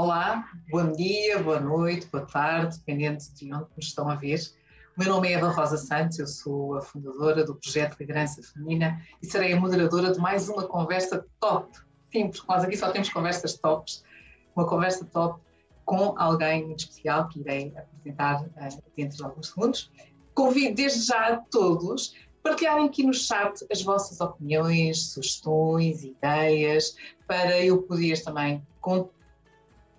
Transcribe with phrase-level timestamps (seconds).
[0.00, 4.38] Olá, bom dia, boa noite, boa tarde, dependendo de onde nos estão a ver.
[4.96, 9.02] O meu nome é Eva Rosa Santos, eu sou a fundadora do projeto Liderança Feminina
[9.20, 11.76] e serei a moderadora de mais uma conversa top.
[12.12, 14.04] Sim, porque nós aqui só temos conversas tops.
[14.54, 15.42] Uma conversa top
[15.84, 19.90] com alguém muito especial que irei apresentar uh, dentro de alguns segundos.
[20.32, 26.94] Convido desde já a todos partilharem aqui no chat as vossas opiniões, sugestões, ideias,
[27.26, 28.64] para eu poder também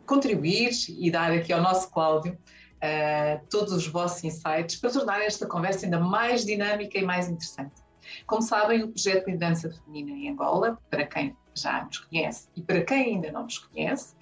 [0.10, 5.46] contribuir e dar aqui ao nosso Cláudio uh, todos os vossos insights para tornar esta
[5.46, 7.83] conversa ainda mais dinâmica e mais interessante.
[8.25, 12.61] Como sabem, o projeto de Liderança Feminina em Angola, para quem já nos conhece e
[12.64, 14.16] para quem ainda não nos conhece,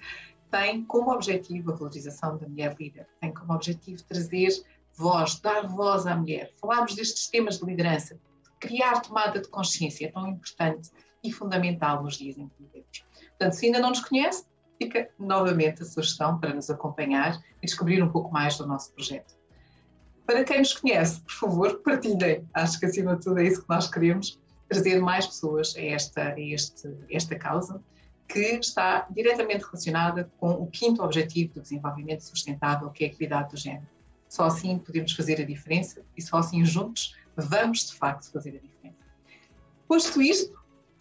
[0.50, 4.50] tem como objetivo a valorização da mulher líder, tem como objetivo trazer
[4.94, 6.52] voz, dar voz à mulher.
[6.60, 8.20] Falámos destes temas de liderança,
[8.60, 10.90] criar tomada de consciência tão importante
[11.24, 13.06] e fundamental nos dias em que vivemos.
[13.28, 14.44] Portanto, se ainda não nos conhece,
[14.78, 19.36] fica novamente a sugestão para nos acompanhar e descobrir um pouco mais do nosso projeto.
[20.24, 22.46] Para quem nos conhece, por favor, partilhem.
[22.54, 26.22] Acho que acima de tudo é isso que nós queremos, trazer mais pessoas a esta,
[26.22, 27.82] a este, esta causa,
[28.28, 33.50] que está diretamente relacionada com o quinto objetivo do desenvolvimento sustentável, que é a equidade
[33.50, 33.88] do género.
[34.28, 38.60] Só assim podemos fazer a diferença e só assim juntos vamos de facto fazer a
[38.60, 38.98] diferença.
[39.88, 40.58] Posto isto,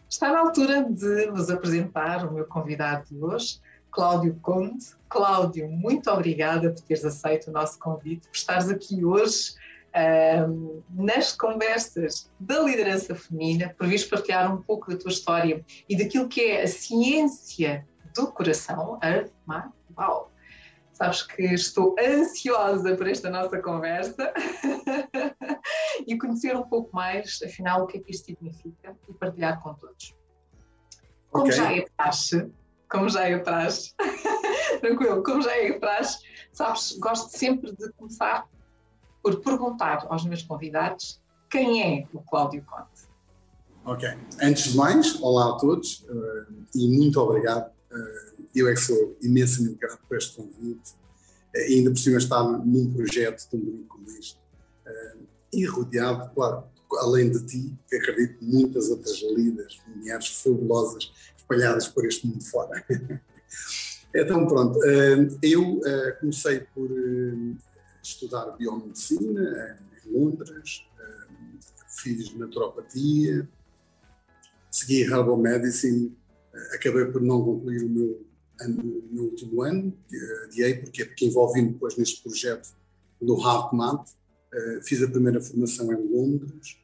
[0.09, 3.59] está na altura de vos apresentar o meu convidado de hoje,
[3.91, 4.85] Cláudio Conde.
[5.09, 9.55] Cláudio, muito obrigada por teres aceito o nosso convite, por estares aqui hoje
[10.49, 15.97] um, nas conversas da liderança feminina, por vires partilhar um pouco da tua história e
[15.97, 19.71] daquilo que é a ciência do coração, Earth Mind.
[19.97, 20.31] Uau!
[20.93, 24.33] Sabes que estou ansiosa por esta nossa conversa
[26.07, 29.75] e conhecer um pouco mais, afinal, o que é que isto significa e partilhar com
[29.75, 30.15] todos.
[31.29, 31.55] Como okay.
[31.55, 32.49] já é praxe,
[32.89, 33.93] como já é praxe,
[34.79, 36.19] tranquilo, como já é praxe,
[36.53, 38.47] sabes, gosto sempre de começar
[39.21, 43.07] por perguntar aos meus convidados quem é o Cláudio Conte.
[43.85, 44.07] Ok.
[44.41, 47.71] Antes de mais, olá a todos uh, e muito obrigado.
[47.91, 52.17] Uh, eu é que sou imensamente grato por este convite uh, e ainda por cima
[52.17, 54.39] estar num projeto tão bonito como este.
[55.53, 56.65] e rodeado, claro,
[56.99, 61.11] além de ti, que acredito muitas outras líderes, mulheres fabulosas
[61.47, 62.83] espalhadas por este mundo fora.
[64.13, 64.79] então, pronto,
[65.41, 65.79] eu
[66.19, 66.89] comecei por
[68.03, 70.83] estudar biomedicina em Londres,
[71.89, 73.47] fiz naturopatia,
[74.69, 76.15] segui Herbal Medicine,
[76.73, 78.25] acabei por não concluir o meu,
[78.61, 79.97] ano, o meu último ano,
[80.45, 82.69] adiei porque, porque envolvi-me depois neste projeto
[83.21, 84.09] do HeartMath,
[84.83, 86.77] fiz a primeira formação em Londres,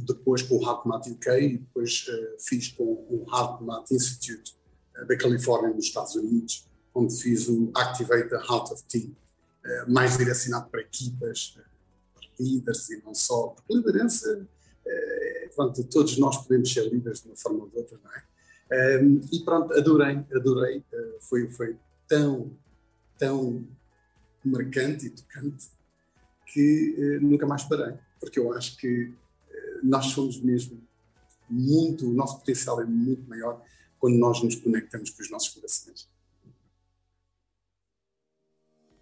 [0.00, 2.06] depois com o HeartMath UK e depois
[2.38, 4.54] fiz com o HeartMath Institute
[5.06, 9.10] da Califórnia nos Estados Unidos, onde fiz o Activate the Heart of Tea,
[9.64, 11.62] eh, mais direcionado para equipas, eh,
[12.14, 14.46] para líderes e não só, porque liderança,
[14.86, 18.22] eh, pronto, todos nós podemos ser líderes de uma forma ou de outra, não é?
[19.32, 20.84] E pronto, adorei, adorei,
[21.18, 21.76] foi, foi
[22.06, 22.52] tão,
[23.18, 23.66] tão
[24.44, 25.66] marcante e tocante
[26.46, 29.12] que nunca mais parei, porque eu acho que
[29.82, 30.80] nós somos mesmo
[31.48, 33.62] muito, o nosso potencial é muito maior
[33.98, 36.08] quando nós nos conectamos com os nossos corações.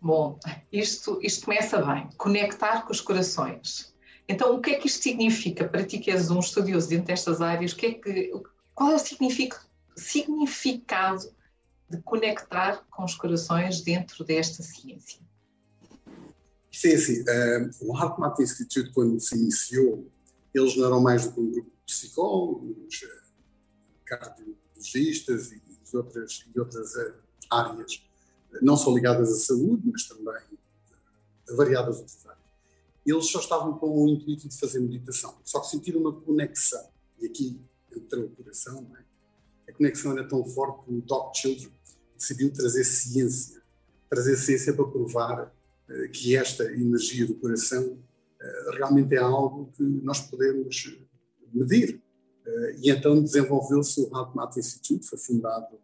[0.00, 0.38] Bom,
[0.72, 2.08] isto, isto começa bem.
[2.16, 3.94] Conectar com os corações.
[4.28, 7.40] Então, o que é que isto significa para ti que és um estudioso dentro destas
[7.40, 7.72] áreas?
[7.72, 8.32] O que é que,
[8.74, 8.98] qual é o
[9.96, 11.34] significado
[11.88, 15.20] de conectar com os corações dentro desta ciência?
[16.70, 17.22] Sim, sim.
[17.22, 20.06] Uh, o HeartMath Institute, quando se iniciou,
[20.54, 23.20] eles não eram mais do que um grupo de psicólogos, eh,
[24.04, 25.62] cardiologistas e
[25.94, 27.14] outras, outras uh,
[27.50, 28.02] áreas
[28.62, 30.58] não só ligadas à saúde, mas também
[31.48, 32.38] a variadas outras áreas.
[33.04, 36.88] Eles só estavam com o intuito de fazer meditação, só que sentiram uma conexão,
[37.20, 37.60] e aqui
[37.94, 39.04] entrou o coração, não é?
[39.68, 41.72] a conexão era tão forte que o Doc Children
[42.16, 43.62] decidiu trazer ciência,
[44.08, 45.54] trazer ciência para provar
[46.12, 47.98] que esta energia do coração
[48.72, 50.98] realmente é algo que nós podemos
[51.52, 52.02] medir.
[52.46, 55.78] Uh, e então desenvolveu-se o HeartMath Institute, foi fundado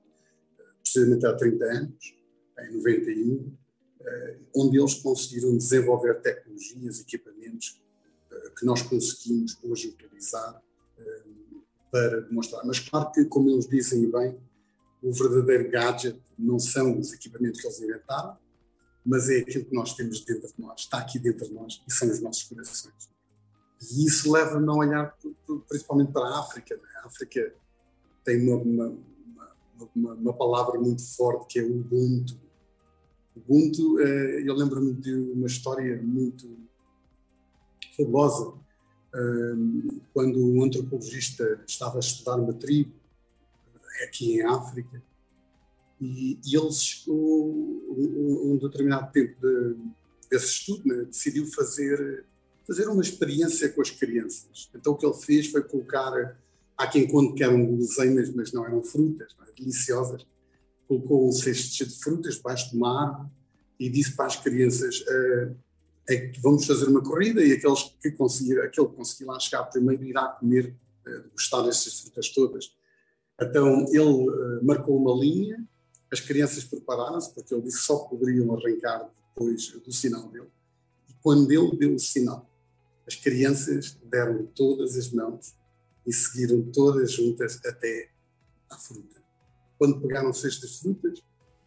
[0.85, 2.17] precisamente há 30 anos,
[2.61, 3.53] em 91,
[4.01, 7.83] eh, onde eles conseguiram desenvolver tecnologias, equipamentos
[8.31, 10.63] eh, que nós conseguimos hoje utilizar
[10.99, 11.23] eh,
[11.91, 12.65] para demonstrar.
[12.67, 14.39] Mas claro que, como eles dizem bem,
[15.03, 18.37] o verdadeiro gadget não são os equipamentos que eles inventaram,
[19.05, 21.93] mas é aquilo que nós temos dentro de nós, está aqui dentro de nós e
[21.93, 23.11] são os nossos corações.
[23.93, 25.19] E isso leva-me a olhar
[25.69, 26.75] principalmente para a África.
[26.75, 26.89] Né?
[27.03, 27.55] A África
[28.25, 28.99] tem uma, uma,
[29.95, 32.41] uma uma, palavra muito forte que é o Ubuntu.
[33.37, 36.57] Ubuntu, eh, eu lembro-me de uma história muito
[37.97, 38.55] fabulosa,
[39.15, 39.55] eh,
[40.15, 42.95] quando um antropologista estava a estudar uma tribo
[44.05, 45.03] aqui em África
[46.01, 47.53] e, e ele chegou
[47.89, 49.77] um, um determinado tempo de,
[50.31, 52.25] desse estudo, né, decidiu fazer
[52.67, 54.71] fazer uma experiência com as crianças.
[54.75, 56.35] Então o que ele fez foi colocar
[56.77, 59.53] Há quem conte que eram guloseimas, mas não eram frutas, não é?
[59.57, 60.27] deliciosas.
[60.89, 63.29] Colocou um cesto de frutas debaixo de uma árvore
[63.79, 65.57] e disse para as crianças uh,
[66.09, 70.05] é vamos fazer uma corrida e aqueles que conseguir, aquele que conseguir lá chegar primeiro
[70.05, 70.77] irá comer,
[71.07, 72.77] uh, gostar destas frutas todas.
[73.41, 75.65] Então ele uh, marcou uma linha,
[76.15, 80.51] as crianças prepararam-se, porque ele disse que só poderiam arrancar depois do sinal dele.
[81.09, 82.49] E quando ele deu o sinal,
[83.07, 85.55] as crianças deram todas as mãos
[86.07, 88.11] e seguiram todas juntas até
[88.71, 89.23] à fruta.
[89.77, 91.21] Quando pegaram cestas frutas,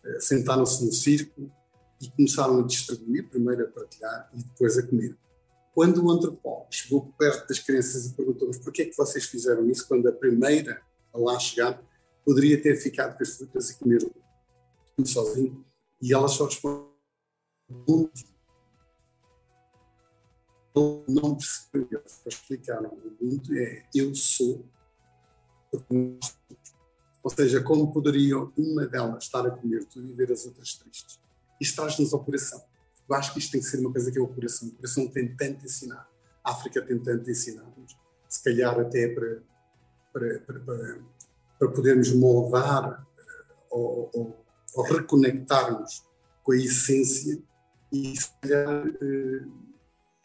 [0.05, 1.51] eh, sentaram-se no círculo
[2.01, 5.15] e começaram a distribuir, primeiro a partilhar e depois a comer.
[5.73, 9.69] Quando o antropólogo chegou perto das crianças e perguntou-lhes por que é que vocês fizeram
[9.69, 10.81] isso, quando a primeira
[11.13, 11.83] a lá chegar
[12.25, 14.03] poderia ter ficado com as frutas e comer
[15.05, 15.65] sozinho,
[16.01, 16.87] e elas só responderam
[21.07, 24.63] não perceberam, explicaram muito, é eu sou,
[27.23, 31.19] ou seja, como poderia uma delas estar a comer tudo e ver as outras tristes?
[31.59, 32.63] Isto traz-nos ao coração.
[33.09, 34.67] Eu acho que isto tem que ser uma coisa que é o coração.
[34.67, 36.09] O coração tem tanto a ensinar.
[36.43, 37.97] A África tem tanto a ensinar-nos.
[38.29, 39.41] Se calhar até para,
[40.13, 40.99] para, para,
[41.57, 46.03] para podermos moldar eh, ou, ou, ou reconectarmos
[46.43, 47.41] com a essência
[47.91, 49.45] e se calhar eh,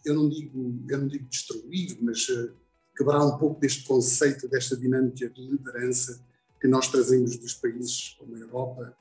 [0.05, 2.53] eu não digo, eu não digo destruir, mas uh,
[2.97, 6.25] quebrar um pouco deste conceito, desta dinâmica de liderança
[6.61, 8.97] que nós trazemos dos países como a Europa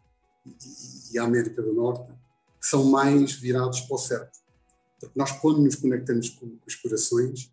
[1.12, 2.12] e, a América do Norte,
[2.60, 4.40] que são mais virados para o certo.
[5.00, 7.46] Porque nós, quando nos conectamos com, com os corações,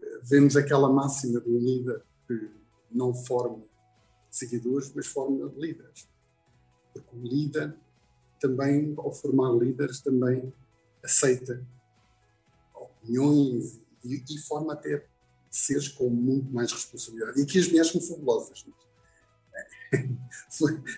[0.00, 2.50] uh, vemos aquela máxima do líder que
[2.90, 3.64] não forma
[4.30, 6.08] seguidores, mas forma líderes.
[7.00, 7.74] Porque o líder
[8.40, 10.52] também, ao formar líderes, também
[11.02, 11.64] aceita
[12.74, 15.04] opiniões e, e forma até
[15.50, 17.40] seres com muito mais responsabilidade.
[17.40, 18.64] E aqui as mulheres são fabulosas.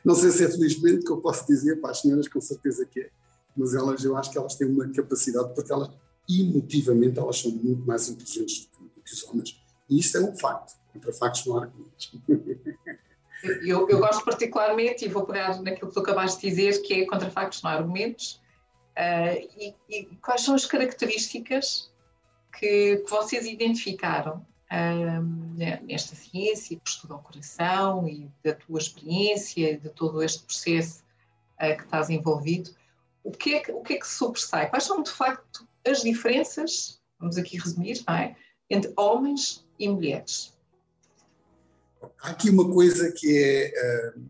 [0.05, 3.01] Não sei se é felizmente que eu posso dizer para as senhoras, com certeza que
[3.01, 3.11] é,
[3.57, 5.91] mas elas, eu acho que elas têm uma capacidade, porque elas,
[6.29, 9.61] emotivamente, elas são muito mais inteligentes do que, do que os homens.
[9.89, 10.81] E isto é um facto.
[10.93, 12.13] Contra factos não há argumentos.
[13.43, 17.07] Eu, eu, gosto particularmente, e vou pegar naquilo que tu acabaste de dizer, que é
[17.07, 18.41] contra factos não argumentos.
[18.97, 21.91] Uh, e, e, quais são as características
[22.59, 29.79] que, que vocês identificaram um, nesta ciência que estuda o coração e da tua experiência,
[29.79, 31.03] de todo este processo
[31.61, 32.71] uh, que estás envolvido,
[33.25, 34.69] o que, é que, o que é que sobressai?
[34.69, 38.35] Quais são, de facto, as diferenças, vamos aqui resumir, é?
[38.69, 40.52] entre homens e mulheres?
[42.21, 44.15] Há aqui uma coisa que é.
[44.17, 44.23] Uh,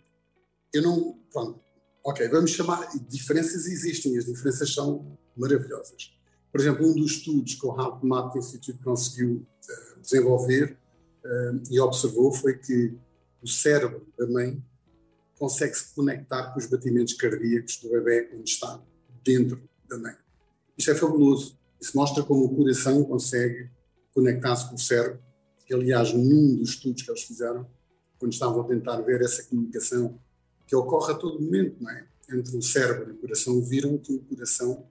[0.73, 1.19] eu não.
[1.33, 1.61] Pronto,
[2.05, 2.89] ok, vamos chamar.
[3.09, 6.13] Diferenças existem, as diferenças são maravilhosas.
[6.51, 10.79] Por exemplo, um dos estudos que o Heart Math Institute conseguiu uh, desenvolver
[11.25, 12.95] uh, e observou foi que
[13.43, 14.63] o cérebro da mãe
[15.39, 18.81] consegue se conectar com os batimentos cardíacos do bebê quando está
[19.25, 20.14] dentro da mãe.
[20.79, 21.59] Isto é fabuloso.
[21.81, 23.69] Isso mostra como o coração consegue
[24.14, 25.21] conectar-se com o cérebro.
[25.66, 27.66] Que, aliás, num dos estudos que eles fizeram,
[28.19, 30.19] quando estavam a tentar ver essa comunicação
[30.66, 32.07] que ocorre a todo momento, não é?
[32.31, 34.87] Entre o cérebro e o coração, viram que o coração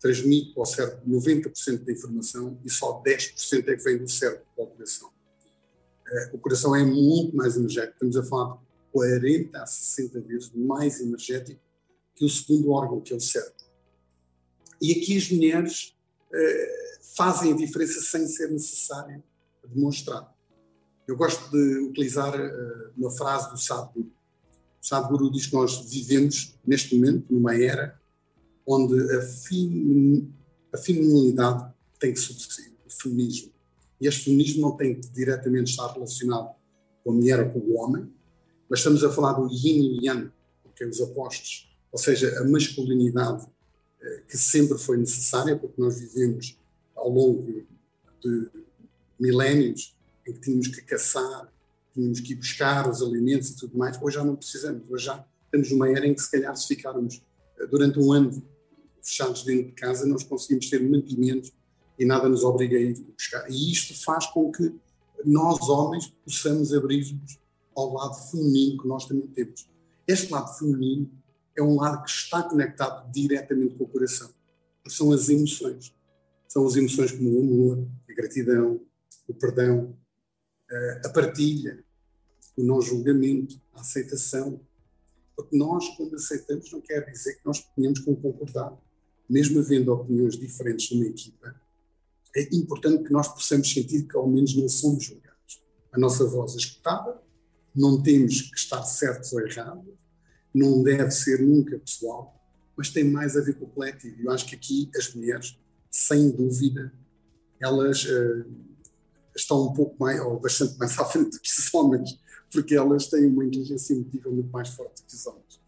[0.00, 4.44] transmite para o cérebro 90% da informação e só 10% é que vem do cérebro
[4.54, 5.10] para o coração.
[6.06, 8.60] Eh, o coração é muito mais energético, estamos a falar de
[8.92, 11.60] 40 a 60 vezes mais energético
[12.14, 13.54] que o segundo órgão, que é o cérebro.
[14.80, 15.96] E aqui as mulheres
[16.30, 19.22] uh, fazem a diferença sem ser necessário
[19.68, 20.32] demonstrar.
[21.06, 24.10] Eu gosto de utilizar uh, uma frase do Sadhguru.
[24.82, 27.98] O Sadhguru diz que nós vivemos, neste momento, numa era
[28.66, 30.32] onde a, fem,
[30.72, 33.52] a feminilidade tem que subsistir, o feminismo.
[34.00, 36.54] E este feminismo não tem que diretamente estar relacionado
[37.02, 38.10] com a mulher ou com o homem,
[38.68, 40.30] mas estamos a falar do yin e yang,
[40.62, 43.46] porque é os opostos, ou seja, a masculinidade
[44.00, 46.58] eh, que sempre foi necessária, porque nós vivemos
[46.96, 47.42] ao longo
[48.22, 48.63] de
[49.18, 51.52] milénios em que tínhamos que caçar,
[51.92, 55.24] tínhamos que ir buscar os alimentos e tudo mais, hoje já não precisamos, hoje já
[55.44, 57.22] estamos numa era em que se calhar se ficarmos
[57.58, 58.42] eh, durante um ano
[59.02, 61.52] fechados dentro de casa, nós conseguimos ter mantimentos
[61.98, 63.48] e nada nos obriga a ir buscar.
[63.50, 64.74] E isto faz com que
[65.24, 67.38] nós, homens, possamos abrir-nos
[67.76, 69.68] ao lado feminino que nós também temos.
[70.06, 71.10] Este lado feminino
[71.56, 74.30] é um lado que está conectado diretamente com o coração.
[74.88, 75.94] São as emoções.
[76.48, 78.80] São as emoções como o amor, a gratidão,
[79.28, 79.96] o perdão,
[81.04, 81.84] a partilha,
[82.56, 84.60] o não julgamento, a aceitação.
[85.36, 88.76] Porque nós, quando aceitamos, não quer dizer que nós tenhamos que concordar.
[89.28, 91.54] Mesmo havendo opiniões diferentes numa equipa,
[92.36, 95.62] é importante que nós possamos sentir que ao menos não somos julgados.
[95.92, 97.20] A nossa voz é escutada,
[97.74, 99.94] não temos que estar certos ou errados,
[100.52, 102.34] não deve ser nunca pessoal,
[102.76, 104.22] mas tem mais a ver com o coletivo.
[104.22, 105.58] Eu acho que aqui as mulheres,
[105.90, 106.92] sem dúvida,
[107.60, 108.44] elas uh,
[109.36, 113.08] estão um pouco mais, ou bastante mais à frente do que os homens, porque elas
[113.08, 115.60] têm uma inteligência emotiva muito mais forte que os homens.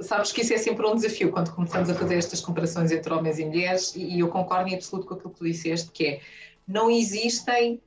[0.00, 3.38] Sabes que isso é sempre um desafio quando começamos a fazer estas comparações entre homens
[3.38, 6.20] e mulheres, e eu concordo em absoluto com aquilo que tu disseste, que é
[6.66, 7.82] não existem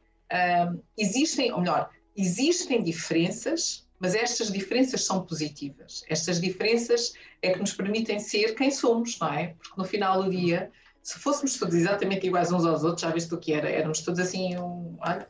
[0.98, 6.04] existem, ou melhor, existem diferenças, mas estas diferenças são positivas.
[6.10, 9.56] Estas diferenças é que nos permitem ser quem somos, não é?
[9.58, 10.72] Porque no final do dia,
[11.02, 13.70] se fôssemos todos exatamente iguais uns aos outros, já viste o que era?
[13.70, 15.30] Éramos todos assim, um, olha,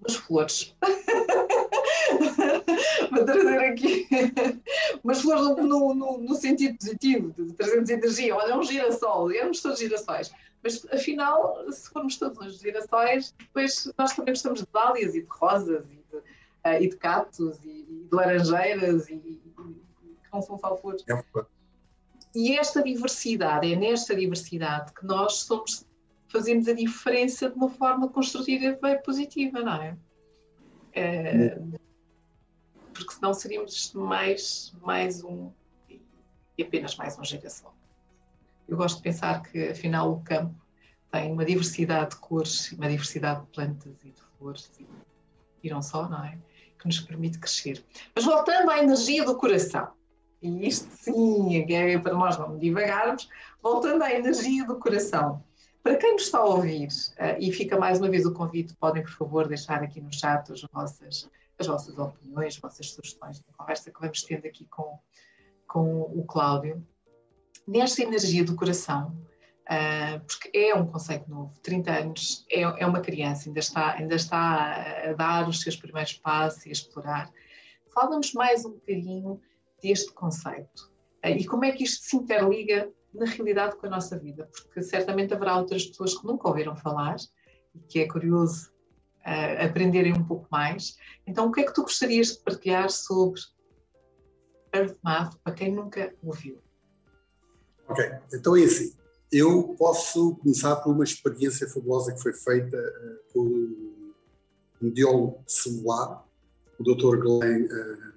[0.00, 0.74] umas flores.
[3.10, 4.08] Vou trazer aqui
[5.04, 8.34] umas flores no, no, no, sentido positivo, de trazermos energia.
[8.34, 10.30] Olha, um girassol, éramos todos girassóis.
[10.62, 15.84] Mas afinal, se formos todos girassóis, depois nós também gostamos de dálias e de rosas
[16.64, 20.76] e de, uh, e de cactos e, de laranjeiras e, e, que não são só
[20.76, 21.04] flores.
[21.08, 21.44] É.
[22.34, 25.84] E esta diversidade, é nesta diversidade que nós somos,
[26.28, 29.96] fazemos a diferença de uma forma construtiva e positiva, não é?
[30.92, 31.58] é
[33.00, 35.50] porque senão seríamos mais, mais um
[36.56, 37.74] e apenas mais um girassol.
[38.68, 40.54] Eu gosto de pensar que, afinal, o campo
[41.10, 44.86] tem uma diversidade de cores, uma diversidade de plantas e de flores, e,
[45.62, 46.38] e não só, não é?
[46.78, 47.84] Que nos permite crescer.
[48.14, 49.88] Mas voltando à energia do coração,
[50.42, 53.28] e isto sim é para nós não divagarmos,
[53.62, 55.42] voltando à energia do coração.
[55.82, 59.02] Para quem nos está a ouvir, uh, e fica mais uma vez o convite, podem
[59.02, 63.54] por favor deixar aqui no chat as vossas, as vossas opiniões, as vossas sugestões na
[63.56, 64.98] conversa que vamos tendo aqui com,
[65.66, 66.84] com o Cláudio
[67.66, 69.16] nesta energia do coração,
[70.26, 75.10] porque é um conceito novo, 30 anos, é, é, uma criança, ainda está, ainda está
[75.10, 77.30] a dar os seus primeiros passos e a explorar.
[77.94, 79.40] Fala-nos mais um bocadinho
[79.82, 80.90] deste conceito
[81.24, 84.82] uh, e como é que isto se interliga na realidade com a nossa vida, porque
[84.82, 87.16] certamente haverá outras pessoas que nunca ouviram falar
[87.74, 88.70] e que é curioso
[89.26, 90.96] uh, aprenderem um pouco mais.
[91.26, 93.40] Então, o que é que tu gostarias de partilhar sobre
[94.72, 96.60] Earth Math para quem nunca ouviu?
[97.88, 98.99] Ok, então é assim.
[99.32, 103.46] Eu posso começar por uma experiência fabulosa que foi feita uh, por
[104.82, 106.26] um biólogo celular,
[106.78, 107.16] o Dr.
[107.18, 108.12] Glenn, uh,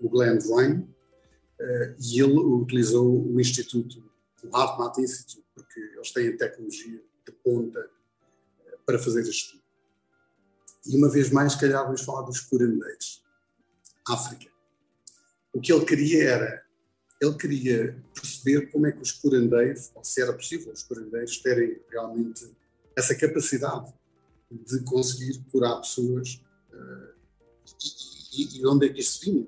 [0.00, 4.04] o Glenn Ryan, uh, e ele utilizou o Instituto,
[4.44, 7.90] o HeartMath Institute, porque eles têm tecnologia de ponta
[8.84, 9.62] para fazer este estudo.
[10.86, 13.22] E uma vez mais, calhar, vamos falar dos curandeiros.
[14.06, 14.50] África.
[15.52, 16.61] O que ele queria era
[17.22, 21.80] ele queria perceber como é que os curandeiros, ou se era possível os curandeiros terem
[21.88, 22.50] realmente
[22.96, 23.94] essa capacidade
[24.50, 27.14] de conseguir curar pessoas uh,
[28.36, 29.46] e, e, onde é que isso vinha.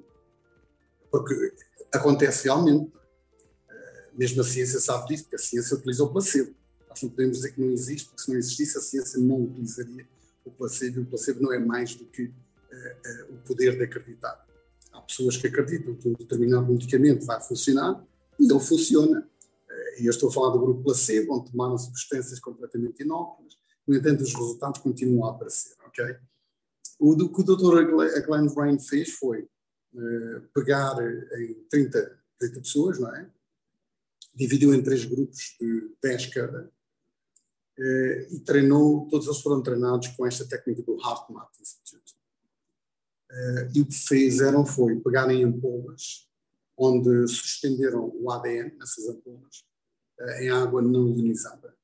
[1.10, 1.52] Porque
[1.92, 6.54] acontece realmente, uh, mesmo a ciência sabe disso, porque a ciência utiliza o placebo.
[6.88, 10.06] Nós não podemos dizer que não existe, porque se não existisse a ciência não utilizaria
[10.44, 14.43] o placebo, e o placebo não é mais do que uh, o poder de acreditar.
[14.94, 18.06] Há pessoas que acreditam que um determinado medicamento vai funcionar
[18.38, 19.28] e ele funciona.
[19.68, 23.58] Eh, e eu estou a falar do grupo placebo, onde tomaram substâncias completamente inóculas.
[23.84, 26.16] No entanto, os resultados continuam a aparecer, ok?
[27.00, 28.22] O que o Dr.
[28.24, 33.28] Glenn Brain fez foi uh, pegar em 30, 30 pessoas, não é?
[34.32, 36.70] Dividiu em três grupos de 10 cada
[37.78, 42.14] uh, e treinou, todos eles foram treinados com esta técnica do HeartMath Institute.
[43.34, 46.28] Uh, e o que fizeram foi pegarem ampolas,
[46.76, 49.64] onde suspenderam o ADN nessas ampolas,
[50.20, 51.74] uh, em água não ionizada.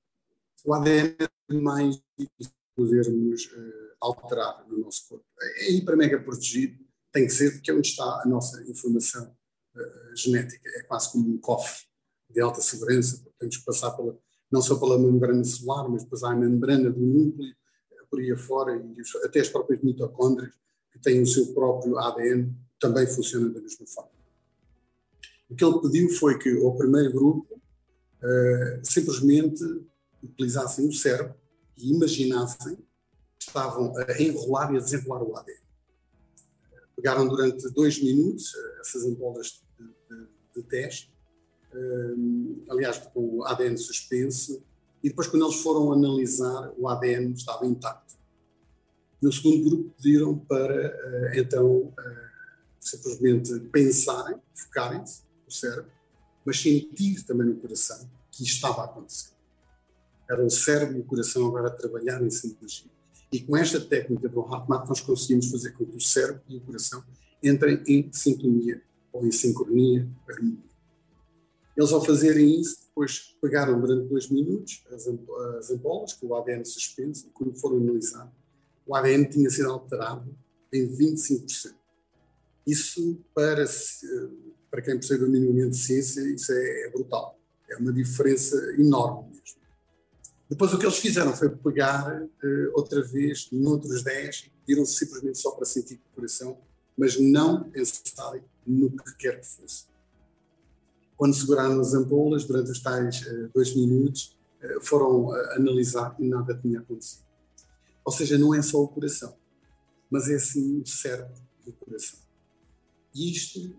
[0.64, 5.25] O ADN é mais difícil de podermos uh, alterar no nosso corpo.
[5.40, 6.78] É hiper mega protegido,
[7.11, 9.37] tem que ser, porque é onde está a nossa informação
[10.14, 10.69] genética.
[10.76, 11.85] É quase como um cofre
[12.28, 14.16] de alta segurança, porque temos que passar pela,
[14.50, 17.54] não só pela membrana celular, mas depois há a membrana do núcleo,
[18.09, 20.52] por aí afora, e os, até as próprias mitocôndrias
[20.92, 24.11] que tem o seu próprio ADN, também funciona da mesma forma.
[25.49, 29.62] O que ele pediu foi que o primeiro grupo uh, simplesmente
[30.23, 31.35] utilizassem o cérebro
[31.76, 32.78] e imaginassem
[33.38, 35.61] estavam a enrolar e a desenrolar o ADN.
[36.94, 41.11] Pegaram durante dois minutos essas ampolas de, de, de teste,
[41.75, 44.62] um, aliás, com o ADN suspenso,
[45.02, 48.19] e depois, quando eles foram analisar, o ADN estava intacto.
[49.20, 51.94] No segundo grupo, pediram para, uh, então, uh,
[52.78, 55.90] simplesmente pensarem, focarem-se no cérebro,
[56.44, 59.32] mas sentir também no coração que isto estava a acontecer.
[60.28, 62.90] Era o cérebro e o coração agora a trabalhar em sinergia.
[63.32, 66.60] E com esta técnica do HeartMath, nós conseguimos fazer com que o cérebro e o
[66.60, 67.04] coração
[67.42, 70.70] entrem em sintonia ou em sincronia, harmonia.
[71.76, 75.06] Eles, ao fazerem isso, depois pegaram durante dois minutos as,
[75.58, 78.30] as ampolas com o ADN suspenso e quando foram analisar,
[78.90, 80.37] o ADN tinha sido alterado
[80.73, 81.73] em 25%.
[82.66, 83.64] Isso, para,
[84.68, 87.38] para quem percebe minimamente de ciência, isso é, é brutal.
[87.70, 89.61] É uma diferença enorme mesmo.
[90.49, 95.38] Depois o que eles fizeram foi pegar uh, outra vez noutros 10 e se simplesmente
[95.38, 96.59] só para sentir o coração,
[96.97, 99.85] mas não pensarem no que quer que fosse
[101.16, 106.54] quando seguraram as ampolas, durante os tais uh, dois minutos, uh, foram analisar e nada
[106.54, 107.29] tinha acontecido.
[108.04, 109.37] Ou seja, não é só o coração,
[110.11, 112.19] mas é sim o cérebro do coração.
[113.14, 113.76] E isto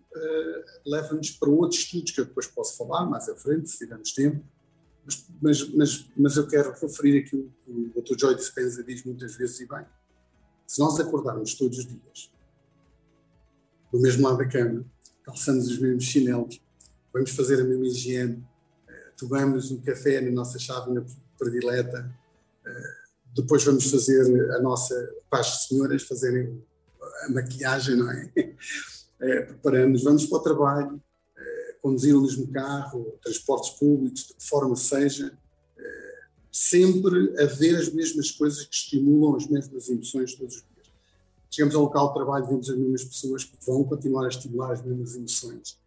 [0.85, 4.43] leva-nos para outros estudos que eu depois posso falar mais à frente, se tivermos tempo,
[5.05, 8.19] mas, mas, mas, mas eu quero referir aquilo que o Dr.
[8.19, 9.85] Joy Dispenza diz muitas vezes e bem.
[10.67, 12.31] Se nós acordarmos todos os dias,
[13.91, 14.85] do mesmo lado da cama,
[15.23, 16.61] calçamos os mesmos chinelos,
[17.13, 18.45] vamos fazer a mesma higiene,
[18.87, 21.05] eh, tomamos um café na nossa chávena
[21.37, 22.09] predileta,
[22.65, 23.00] eh,
[23.35, 24.95] depois vamos fazer a nossa,
[25.29, 26.61] para as senhoras fazerem
[27.23, 28.31] a maquiagem, não é?
[29.23, 30.99] Eh, preparamos, vamos para o trabalho,
[31.79, 35.31] conduzir o mesmo carro, transportes públicos, de forma seja,
[36.51, 40.91] sempre a ver as mesmas coisas que estimulam as mesmas emoções todos os dias.
[41.51, 44.83] Chegamos ao local de trabalho, vemos as mesmas pessoas que vão continuar a estimular as
[44.83, 45.77] mesmas emoções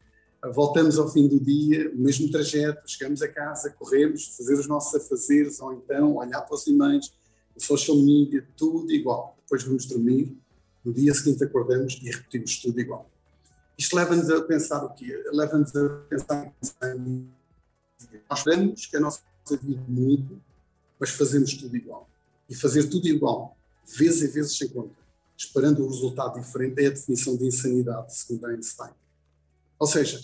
[0.53, 4.95] voltamos ao fim do dia, o mesmo trajeto, chegamos a casa, corremos, fazer os nossos
[4.95, 7.13] afazeres, ou então olhar para os e-mails,
[7.57, 9.37] social media, tudo igual.
[9.43, 10.37] Depois vamos dormir,
[10.85, 13.11] no dia seguinte acordamos e repetimos tudo igual.
[13.77, 15.23] Isto leva-nos a pensar o quê?
[15.33, 16.55] Leva-nos a pensar
[16.97, 17.29] em...
[18.29, 19.23] Nós esperamos que a nossa
[19.63, 20.39] vida mude,
[20.99, 22.09] mas fazemos tudo igual.
[22.49, 24.95] E fazer tudo igual, vezes e vezes sem conta,
[25.37, 28.93] esperando um resultado diferente, é a definição de insanidade, segundo Einstein.
[29.79, 30.23] Ou seja,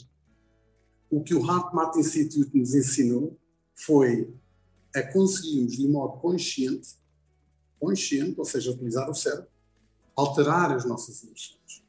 [1.10, 3.36] o que o HeartMath Institute nos ensinou
[3.74, 4.32] foi
[4.94, 6.99] a conseguirmos, de modo consciente,
[7.80, 9.48] consciente, ou seja, utilizar o cérebro,
[10.14, 11.82] alterar as nossas emoções.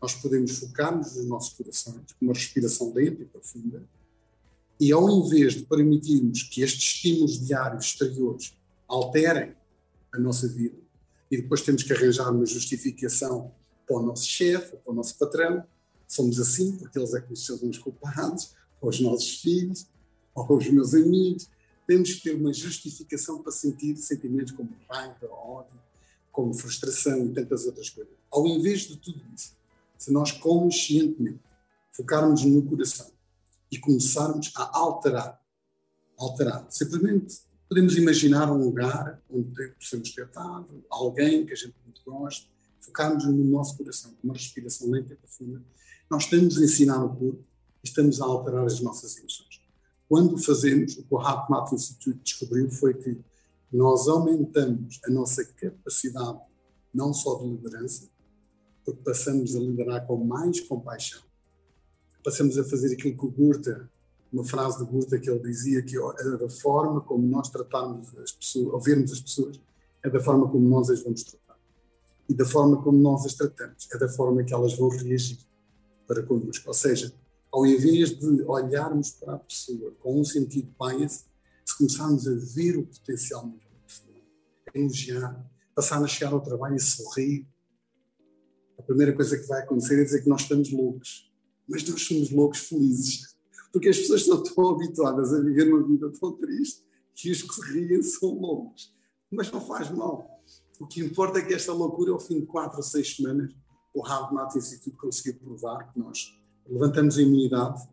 [0.00, 3.82] Nós podemos focar-nos nos nossos corações, com uma respiração lenta e profunda,
[4.78, 8.54] e ao invés de permitirmos que estes estímulos diários exteriores
[8.86, 9.56] alterem
[10.12, 10.76] a nossa vida,
[11.30, 13.52] e depois temos que arranjar uma justificação
[13.86, 15.64] para o nosso chefe, para o nosso patrão,
[16.06, 19.88] somos assim, porque eles é que nos são os culpados, aos nossos filhos,
[20.34, 21.50] aos meus amigos.
[21.88, 25.72] Temos que ter uma justificação para sentir sentimentos como raiva, ódio,
[26.30, 28.12] como frustração e tantas outras coisas.
[28.30, 29.56] Ao invés de tudo isso,
[29.96, 31.40] se nós conscientemente
[31.90, 33.10] focarmos no coração
[33.72, 35.42] e começarmos a alterar,
[36.18, 42.02] alterar, simplesmente podemos imaginar um lugar onde possamos ter estado, alguém que a gente muito
[42.04, 42.46] gosta,
[42.80, 45.62] focarmos no nosso coração, com uma respiração lenta e profunda,
[46.10, 47.48] nós estamos a ensinar o corpo
[47.82, 49.47] estamos a alterar as nossas emoções.
[50.08, 53.20] Quando fazemos, o que o HeartMath Institute descobriu foi que
[53.70, 56.40] nós aumentamos a nossa capacidade,
[56.94, 58.08] não só de liderança,
[58.84, 61.20] porque passamos a liderar com mais compaixão,
[62.24, 63.86] passamos a fazer aquilo que o Goethe,
[64.32, 68.32] uma frase de Goethe que ele dizia que é da forma como nós tratarmos as
[68.32, 69.60] pessoas, ou vermos as pessoas,
[70.02, 71.58] é da forma como nós as vamos tratar.
[72.28, 75.38] E da forma como nós as tratamos, é da forma que elas vão reagir
[76.06, 76.68] para connosco.
[76.68, 77.12] Ou seja,
[77.58, 81.26] ao invés de olharmos para a pessoa com um sentido bias,
[81.64, 84.16] se começarmos a ver o potencial naquela pessoa,
[84.72, 87.48] a elogiar, passar a chegar ao trabalho e sorrir,
[88.78, 91.32] a primeira coisa que vai acontecer é dizer que nós estamos loucos.
[91.68, 93.36] Mas nós somos loucos felizes.
[93.72, 96.84] Porque as pessoas estão tão habituadas a viver uma vida tão triste
[97.16, 98.94] que os que riem são loucos.
[99.32, 100.40] Mas não faz mal.
[100.78, 103.52] O que importa é que esta loucura, ao fim de quatro ou seis semanas,
[103.92, 107.88] o Harvard Institute conseguiu provar que nós levantamos a imunidade.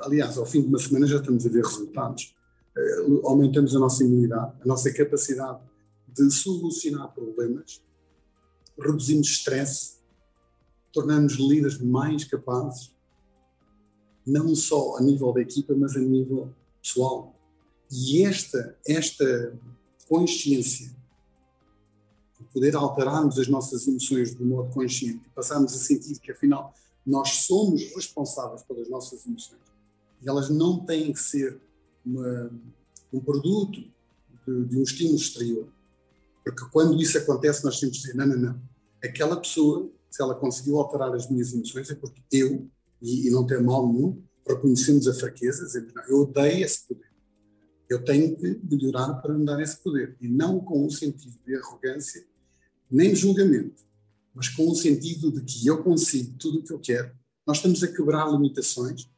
[0.00, 2.34] Aliás, ao fim de uma semana já estamos a ver resultados.
[2.76, 5.60] Uh, aumentamos a nossa imunidade, a nossa capacidade
[6.08, 7.82] de solucionar problemas,
[8.78, 9.98] reduzimos stress,
[10.92, 12.94] tornamos líderes mais capazes,
[14.26, 17.34] não só a nível da equipa, mas a nível pessoal.
[17.90, 19.58] E esta, esta
[20.08, 20.90] consciência
[22.52, 26.74] poder alterarmos as nossas emoções de modo consciente passarmos a sentir que, afinal,
[27.06, 29.60] nós somos responsáveis pelas nossas emoções.
[30.22, 31.60] E elas não têm que ser
[32.04, 32.50] uma,
[33.12, 33.80] um produto
[34.46, 35.68] de, de, um estímulo exterior.
[36.44, 38.62] Porque quando isso acontece, nós temos que dizer: não, não, não.
[39.02, 42.68] Aquela pessoa, se ela conseguiu alterar as minhas emoções, é porque eu,
[43.00, 47.10] e, e não tem mal nenhum, reconhecemos a fraqueza, dizemos: não, eu odeio esse poder.
[47.88, 50.16] Eu tenho que melhorar para me dar esse poder.
[50.20, 52.24] E não com um sentido de arrogância,
[52.90, 53.82] nem de julgamento,
[54.34, 57.10] mas com o sentido de que eu consigo tudo o que eu quero.
[57.46, 59.08] Nós estamos a quebrar limitações,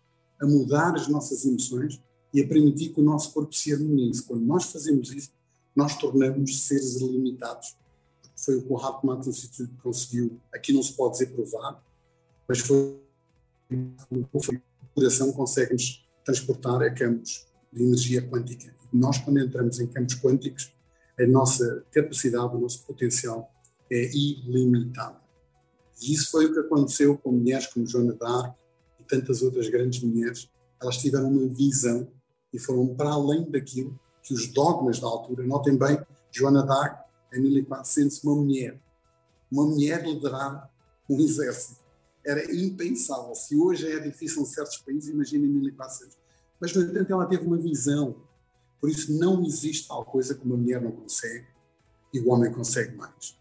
[0.40, 2.00] a mudar as nossas emoções
[2.32, 4.22] e a permitir que o nosso corpo se harmonize.
[4.22, 5.30] Quando nós fazemos isso,
[5.74, 7.76] nós tornamos seres ilimitados.
[8.36, 10.40] Foi o que o Heart Math Institute conseguiu.
[10.52, 11.82] Aqui não se pode dizer provar,
[12.48, 12.98] mas foi
[14.10, 14.26] o
[14.94, 18.74] coração consegue-nos transportar a campos de energia quântica.
[18.92, 20.72] Nós, quando entramos em campos quânticos,
[21.18, 23.50] a nossa capacidade, o nosso potencial
[23.92, 25.20] é ilimitado.
[26.00, 28.56] E isso foi o que aconteceu com mulheres como Joana d'Arc
[28.98, 30.48] e tantas outras grandes mulheres.
[30.80, 32.08] Elas tiveram uma visão
[32.52, 35.46] e foram para além daquilo que os dogmas da altura.
[35.46, 35.98] Notem bem,
[36.30, 38.80] Joana d'Arc, em 1400, uma mulher.
[39.50, 40.70] Uma mulher liderar
[41.08, 41.80] um exército.
[42.24, 43.34] Era impensável.
[43.34, 46.16] Se hoje é difícil em certos países, imagina em 1400.
[46.60, 48.16] Mas, no entanto, ela teve uma visão.
[48.80, 51.46] Por isso, não existe tal coisa que uma mulher não consegue
[52.12, 53.36] e o homem consegue mais.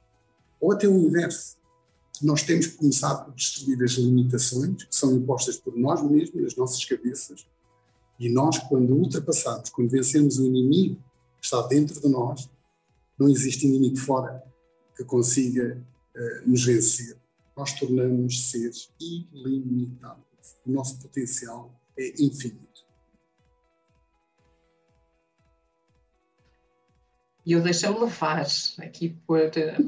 [0.61, 1.57] Ou até o inverso.
[2.21, 6.55] Nós temos que começar por destruir as limitações que são impostas por nós mesmos, nas
[6.55, 7.45] nossas cabeças,
[8.21, 10.95] e nós, quando ultrapassamos, quando vencemos o inimigo
[11.39, 12.47] que está dentro de nós,
[13.17, 14.43] não existe inimigo fora
[14.95, 15.83] que consiga
[16.15, 17.17] uh, nos vencer.
[17.57, 20.23] Nós tornamos seres ilimitados.
[20.63, 22.85] O nosso potencial é infinito.
[27.45, 28.45] E eu deixo-me levar
[28.79, 29.39] aqui por,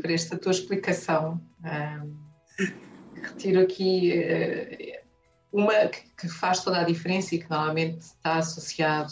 [0.01, 1.39] por esta tua explicação.
[1.63, 2.23] Um,
[3.21, 5.03] retiro aqui uh,
[5.51, 9.11] uma que faz toda a diferença e que normalmente está associado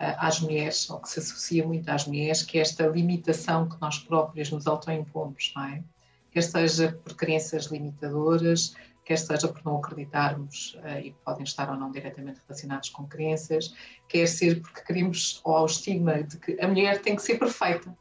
[0.00, 3.80] uh, às mulheres, ou que se associa muito às mulheres, que é esta limitação que
[3.80, 5.82] nós próprias nos autoimpomos, não é?
[6.30, 11.76] Quer seja por crenças limitadoras, quer seja por não acreditarmos uh, e podem estar ou
[11.76, 13.74] não diretamente relacionados com crenças,
[14.08, 17.96] quer ser porque queremos, ou ao estigma de que a mulher tem que ser perfeita.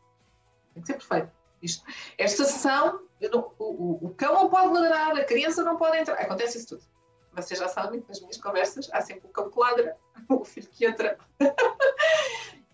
[0.74, 1.34] Tem que ser perfeita.
[1.62, 1.86] Isto,
[2.18, 6.16] esta sessão, não, o, o, cão não pode ladrar, a criança não pode entrar.
[6.16, 6.84] Acontece isso tudo.
[7.34, 9.98] Vocês já sabem, nas minhas conversas, há sempre o cão que ladra,
[10.30, 11.18] o filho que entra.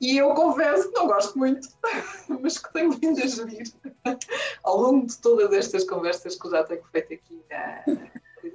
[0.02, 1.68] E eu confesso que não gosto muito,
[2.42, 3.68] mas que tenho vindo a gerir
[4.63, 7.84] ao longo de todas estas conversas que eu já tenho feito aqui na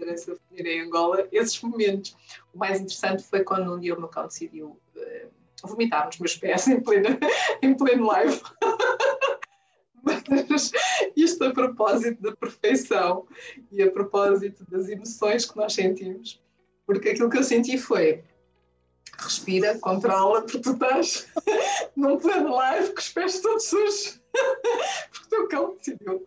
[0.05, 2.17] liderança feminina em Angola, esses momentos.
[2.53, 6.37] O mais interessante foi quando um dia o meu cão decidiu uh, vomitar nos meus
[6.37, 7.19] pés em pleno,
[7.63, 8.41] em pleno live.
[10.51, 10.71] Mas
[11.17, 13.27] isto a propósito da perfeição
[13.73, 16.43] e a propósito das emoções que nós sentimos,
[16.87, 18.23] porque aquilo que eu senti foi
[19.19, 21.27] respira, controla, porque tu estás
[21.97, 24.21] num plano live com os pés todos sujos,
[25.35, 26.23] porque o teu cão decidiu.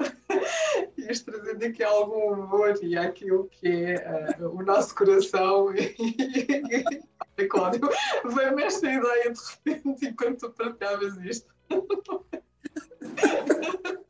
[0.98, 7.90] Ias trazendo aqui algum humor e aquilo que é uh, o nosso coração e, Cláudio,
[8.26, 11.48] veio-me esta ideia de repente enquanto tu partilhavas isto.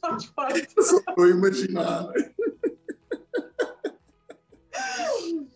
[0.01, 2.07] Só estou a imaginar.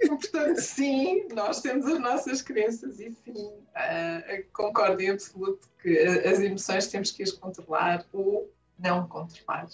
[0.08, 6.40] Portanto, sim, nós temos as nossas crenças e sim, uh, concordo em absoluto que as
[6.40, 8.52] emoções temos que as controlar ou
[8.82, 9.68] não controlar.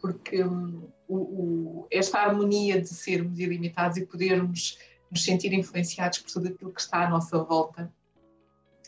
[0.00, 4.78] Porque um, o, o, esta harmonia de sermos ilimitados e podermos
[5.10, 7.92] nos sentir influenciados por tudo aquilo que está à nossa volta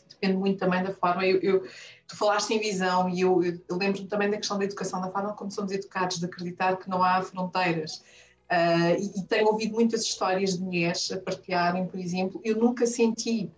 [0.08, 1.24] depende muito também da forma.
[1.24, 1.68] Eu, eu
[2.06, 5.32] tu falaste em visão e eu, eu lembro-me também da questão da educação, da forma
[5.34, 8.02] como somos educados, de acreditar que não há fronteiras
[8.50, 12.86] Uh, e, e, tenho ouvido muitas histórias de mulheres a partilharem, por exemplo, eu nunca
[12.86, 13.52] senti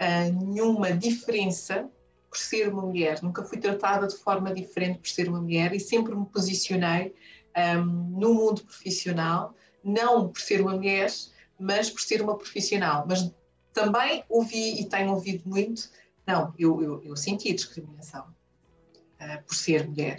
[0.00, 1.86] uh, nenhuma diferença
[2.30, 5.80] por ser uma mulher, nunca fui tratada de forma diferente por ser uma mulher e
[5.80, 7.12] sempre me posicionei
[7.56, 7.84] um,
[8.20, 11.10] no mundo profissional, não por ser uma mulher,
[11.58, 13.04] mas por ser uma profissional.
[13.08, 13.34] Mas
[13.72, 15.90] também ouvi e tenho ouvido muito,
[16.24, 20.18] não, eu, eu, eu senti discriminação uh, por ser mulher.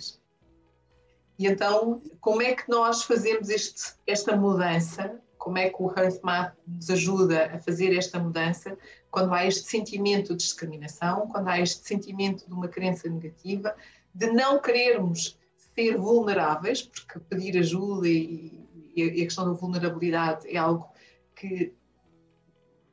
[1.39, 5.17] E então, como é que nós fazemos este, esta mudança?
[5.41, 8.77] Como é que o HearthMath nos ajuda a fazer esta mudança
[9.09, 13.75] quando há este sentimento de discriminação, quando há este sentimento de uma crença negativa,
[14.13, 15.39] de não querermos
[15.73, 20.87] ser vulneráveis, porque pedir ajuda e, e a questão da vulnerabilidade é algo
[21.35, 21.73] que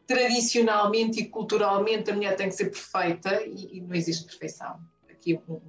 [0.07, 4.81] tradicionalmente e culturalmente a mulher tem que ser perfeita e, e não existe perfeição.
[5.11, 5.61] Aqui um,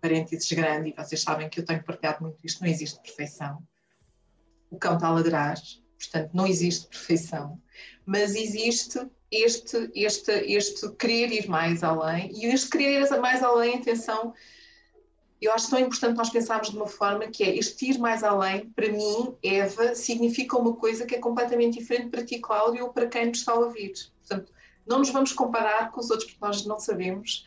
[0.00, 3.62] parênteses grande, e vocês sabem que eu tenho partilhado muito isto, não existe perfeição.
[4.68, 5.56] O cão está a ladrar,
[5.98, 7.60] portanto não existe perfeição,
[8.04, 13.76] mas existe este, este, este querer ir mais além, e este querer ir mais além,
[13.76, 14.32] atenção,
[15.40, 18.70] eu acho tão importante nós pensarmos de uma forma que é este ir mais além,
[18.70, 23.06] para mim, Eva, significa uma coisa que é completamente diferente para ti, Cláudio, ou para
[23.06, 23.92] quem nos está a ouvir.
[24.20, 24.52] Portanto,
[24.86, 27.46] não nos vamos comparar com os outros, porque nós não sabemos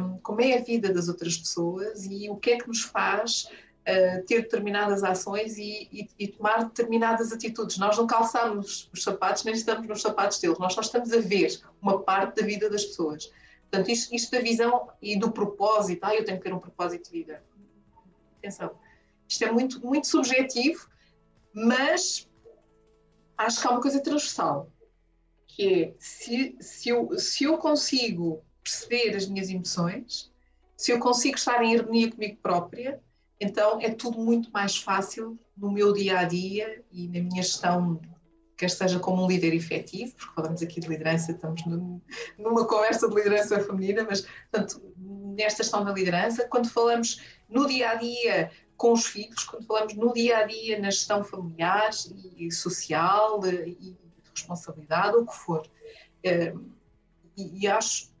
[0.00, 3.48] um, como é a vida das outras pessoas e o que é que nos faz
[3.82, 7.78] uh, ter determinadas ações e, e, e, tomar determinadas atitudes.
[7.78, 11.60] Nós não calçamos os sapatos, nem estamos nos sapatos deles, nós só estamos a ver
[11.80, 13.30] uma parte da vida das pessoas.
[13.70, 17.10] Portanto, isto, isto da visão e do propósito, ah, eu tenho que ter um propósito
[17.10, 17.42] de vida.
[18.38, 18.72] Atenção,
[19.28, 20.88] isto é muito, muito subjetivo,
[21.52, 22.28] mas
[23.36, 24.70] acho que há uma coisa transversal,
[25.46, 30.30] que é se, se, eu, se eu consigo perceber as minhas emoções,
[30.76, 33.00] se eu consigo estar em harmonia comigo própria,
[33.42, 38.00] então é tudo muito mais fácil no meu dia a dia e na minha gestão
[38.56, 41.64] quer seja como um líder efetivo, porque falamos aqui de liderança, estamos
[42.38, 47.90] numa conversa de liderança feminina, mas, portanto, nesta gestão da liderança, quando falamos no dia
[47.90, 51.90] a dia com os filhos, quando falamos no dia a dia na gestão familiar
[52.36, 53.96] e social e de
[54.32, 55.68] responsabilidade, o que for.
[56.22, 56.54] Eh,
[57.36, 58.11] e, e acho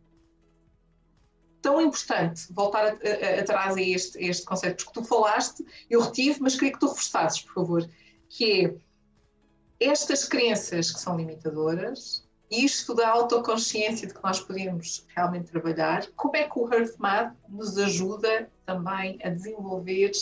[1.62, 2.98] tão importante voltar
[3.38, 6.88] atrás a este, a este conceito, porque tu falaste, eu retive, mas queria que tu
[6.88, 7.90] reforçasses, por favor,
[8.28, 8.74] que é
[9.80, 16.36] estas crenças que são limitadoras, isto da autoconsciência de que nós podemos realmente trabalhar, como
[16.36, 20.12] é que o HearthMath nos ajuda também a desenvolver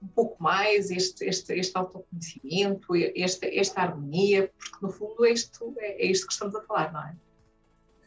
[0.00, 5.74] um pouco mais este, este, este autoconhecimento, esta, esta harmonia, porque no fundo é isto,
[5.78, 7.16] é, é isto que estamos a falar, não é?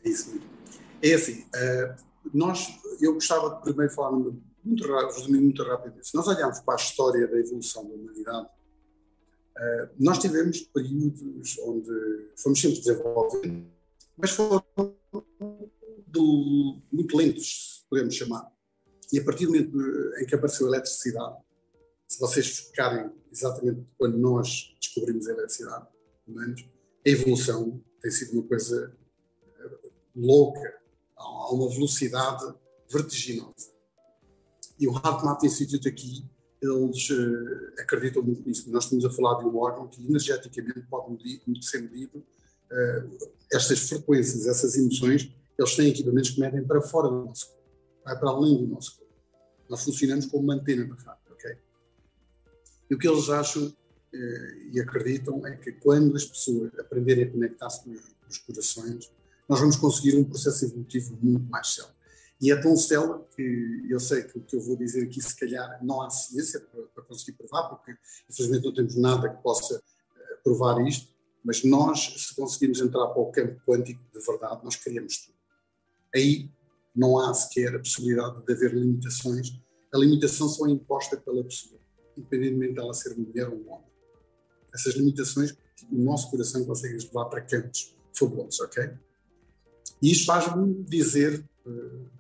[0.06, 0.58] É isso mesmo.
[1.02, 2.68] É assim, uh, nós,
[3.02, 7.28] eu gostava de primeiro falar muito, resumir muito rápido Se nós olharmos para a história
[7.28, 8.50] da evolução da humanidade,
[9.58, 11.90] Uh, nós tivemos períodos onde
[12.36, 13.66] fomos sempre desenvolvendo,
[14.16, 14.64] mas foram
[16.92, 18.52] muito lentos, podemos chamar.
[19.12, 19.78] E a partir do momento
[20.20, 21.38] em que apareceu a eletricidade,
[22.08, 25.88] se vocês ficarem exatamente quando nós descobrimos a eletricidade,
[26.30, 28.96] a evolução tem sido uma coisa
[29.42, 30.77] eh, louca,
[31.18, 32.54] a uma velocidade
[32.90, 33.72] vertiginosa.
[34.80, 36.24] E o HeartMath Institute aqui
[36.62, 38.70] eles uh, acreditam muito nisso.
[38.72, 43.80] Nós estamos a falar de um órgão que energeticamente pode medir, ser medido uh, estas
[43.88, 47.64] frequências, essas emoções, eles têm equipamentos que medem para fora do nosso corpo,
[48.04, 49.14] vai para além do nosso corpo.
[49.70, 51.58] Nós funcionamos como uma antena na rádio, ok?
[52.90, 57.32] E o que eles acham uh, e acreditam é que quando as pessoas aprenderem a
[57.32, 57.96] conectar-se com
[58.30, 59.12] os corações,
[59.48, 61.98] nós vamos conseguir um processo evolutivo muito mais célebre.
[62.40, 65.36] E é tão célere que eu sei que o que eu vou dizer aqui, se
[65.36, 67.98] calhar, não há ciência para, para conseguir provar, porque
[68.30, 71.08] infelizmente não temos nada que possa uh, provar isto,
[71.44, 75.38] mas nós, se conseguirmos entrar para o campo quântico de verdade, nós criamos tudo.
[76.14, 76.52] Aí
[76.96, 79.60] não há sequer a possibilidade de haver limitações.
[79.94, 81.80] A limitação só é imposta pela pessoa,
[82.16, 83.88] independentemente dela ser mulher ou homem.
[84.74, 85.56] Essas limitações,
[85.92, 88.92] o nosso coração consegue levar para campos fabulosos, ok?
[90.02, 91.44] E isto faz-me dizer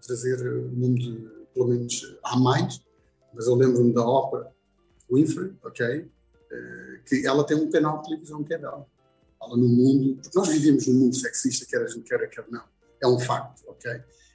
[0.06, 2.82] trazer o nome de, pelo menos, há mais,
[3.34, 4.52] mas eu lembro-me da ópera
[5.12, 6.10] Winfrey, ok?
[6.52, 8.86] Eh, que ela tem um canal de televisão que é dela.
[9.42, 12.64] Ela no mundo, porque nós vivemos num mundo sexista, quer a gente queira, quer não.
[13.02, 13.92] É um facto, ok?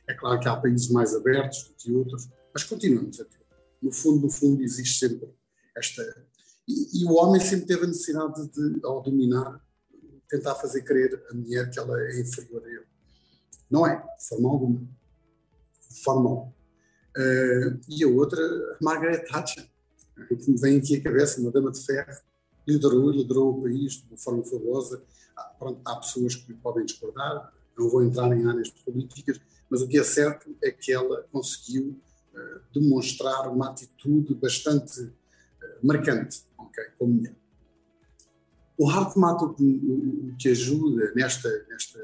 [0.07, 3.41] É claro que há países mais abertos do que outros, mas continuamos a ter.
[3.81, 5.29] No fundo, no fundo, existe sempre
[5.77, 6.03] esta.
[6.69, 9.61] E, e o homem sempre teve a necessidade de, ao dominar,
[10.29, 12.92] tentar fazer crer a mulher que ela é inferior a ele.
[13.73, 14.87] Não é, de forma alguma
[16.05, 16.55] formal.
[17.17, 18.39] Uh, e a outra,
[18.83, 19.67] Margaret Thatcher,
[20.29, 22.13] que me vem aqui a cabeça, uma dama de ferro,
[22.69, 25.03] liderou, liderou o país de uma forma fabulosa.
[25.35, 29.89] Ah, pronto, há pessoas que podem discordar, não vou entrar em áreas políticas, mas o
[29.89, 31.99] que é certo é que ela conseguiu
[32.35, 35.13] uh, demonstrar uma atitude bastante uh,
[35.83, 37.37] marcante, ok, como mulher.
[38.77, 42.01] O HeartMath o que ajuda nesta, nesta,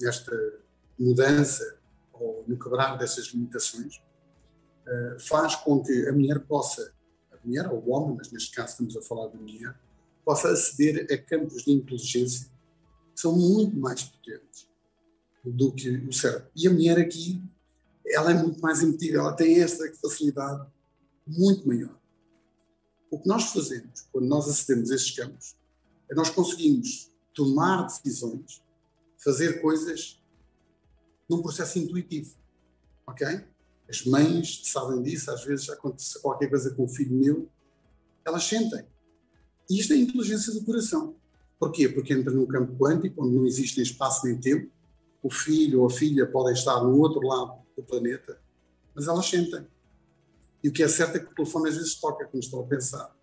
[0.00, 0.63] nesta
[0.98, 1.78] mudança
[2.12, 6.92] ou no quebrar dessas limitações, uh, faz com que a mulher possa,
[7.32, 9.74] a mulher ou o homem, mas neste caso estamos a falar da mulher,
[10.24, 12.48] possa aceder a campos de inteligência
[13.14, 14.68] que são muito mais potentes
[15.44, 16.48] do que o cérebro.
[16.56, 17.42] E a mulher aqui,
[18.06, 20.66] ela é muito mais emotiva, ela tem esta facilidade
[21.26, 21.98] muito maior.
[23.10, 25.56] O que nós fazemos quando nós acedemos a estes campos
[26.10, 28.62] é nós conseguimos tomar decisões,
[29.18, 30.20] fazer coisas
[31.28, 32.34] num processo intuitivo,
[33.06, 33.26] ok?
[33.88, 37.48] As mães sabem disso, às vezes acontece qualquer coisa com o filho meu,
[38.24, 38.84] elas sentem.
[39.68, 41.14] E isto é a inteligência do coração.
[41.58, 41.88] Porquê?
[41.88, 44.70] Porque entra num campo quântico, onde não existe nem espaço nem tempo.
[45.22, 48.38] O filho ou a filha podem estar no outro lado do planeta,
[48.94, 49.66] mas elas sentem.
[50.62, 52.66] E o que é certo é que o telefone às vezes toca, como estou a
[52.66, 53.14] pensar,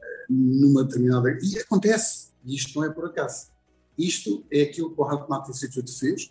[0.00, 1.30] eh, numa determinada.
[1.42, 3.50] E acontece, e isto não é por acaso.
[3.96, 6.30] Isto é aquilo que o Heart Math Institute fez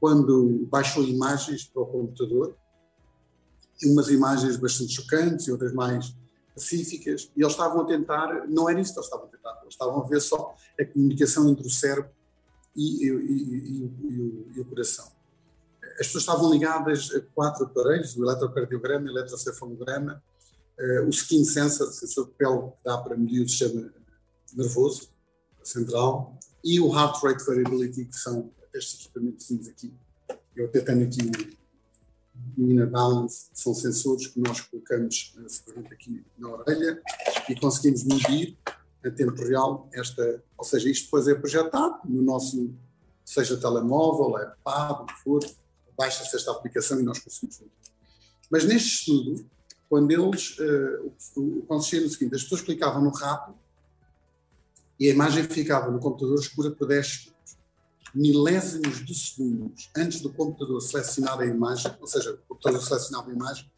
[0.00, 2.56] quando baixou imagens para o computador,
[3.84, 6.14] umas imagens bastante chocantes e outras mais
[6.54, 9.74] pacíficas, e eles estavam a tentar, não era isso que eles estavam a tentar, eles
[9.74, 12.10] estavam a ver só a comunicação entre o cérebro
[12.74, 15.06] e, e, e, e o, coração.
[16.00, 20.22] As pessoas estavam ligadas a quatro aparelhos, o eletrocardiograma, o eletrocefalograma,
[20.78, 23.92] uh, o skin sensor, o sensor de pele que dá para medir o sistema
[24.54, 25.08] nervoso
[25.62, 29.92] central, e o heart rate variability, que são estes equipamentos aqui.
[30.54, 31.56] Eu até tenho aqui
[32.56, 37.02] o Mina Balance, são sensores que nós colocamos seguramente aqui na orelha
[37.48, 38.56] e conseguimos medir
[39.04, 42.72] a tempo real esta, ou seja, isto depois é projetado no nosso,
[43.24, 45.44] seja telemóvel, iPad, o que for,
[45.96, 47.72] baixa-se esta aplicação e nós conseguimos medir.
[48.50, 49.46] Mas neste estudo,
[49.88, 53.54] quando eles, uh, o, consistia no seguinte, as pessoas clicavam no rato
[54.98, 57.37] e a imagem ficava no computador escura por 10 segundos
[58.14, 63.34] milésimos de segundos antes do computador selecionar a imagem, ou seja, o computador selecionava a
[63.34, 63.70] imagem,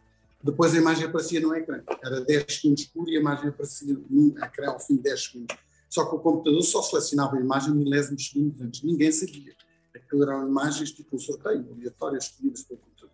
[0.42, 1.82] depois a imagem aparecia no ecrã.
[2.02, 5.56] Era 10 segundos escuro e a imagem aparecia no ecrã ao fim de 10 segundos.
[5.88, 8.82] Só que o computador só selecionava a imagem milésimos de segundos antes.
[8.82, 9.54] Ninguém sabia.
[9.94, 13.10] Aquilo eram imagens tipo um sorteio, aleatórias, escolhidas pelo computador.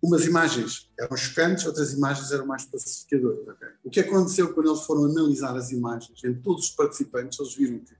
[0.00, 3.48] Umas imagens eram chocantes, outras imagens eram mais pacificadoras.
[3.48, 3.68] Okay?
[3.84, 7.80] O que aconteceu quando eles foram analisar as imagens em todos os participantes, eles viram
[7.80, 7.97] que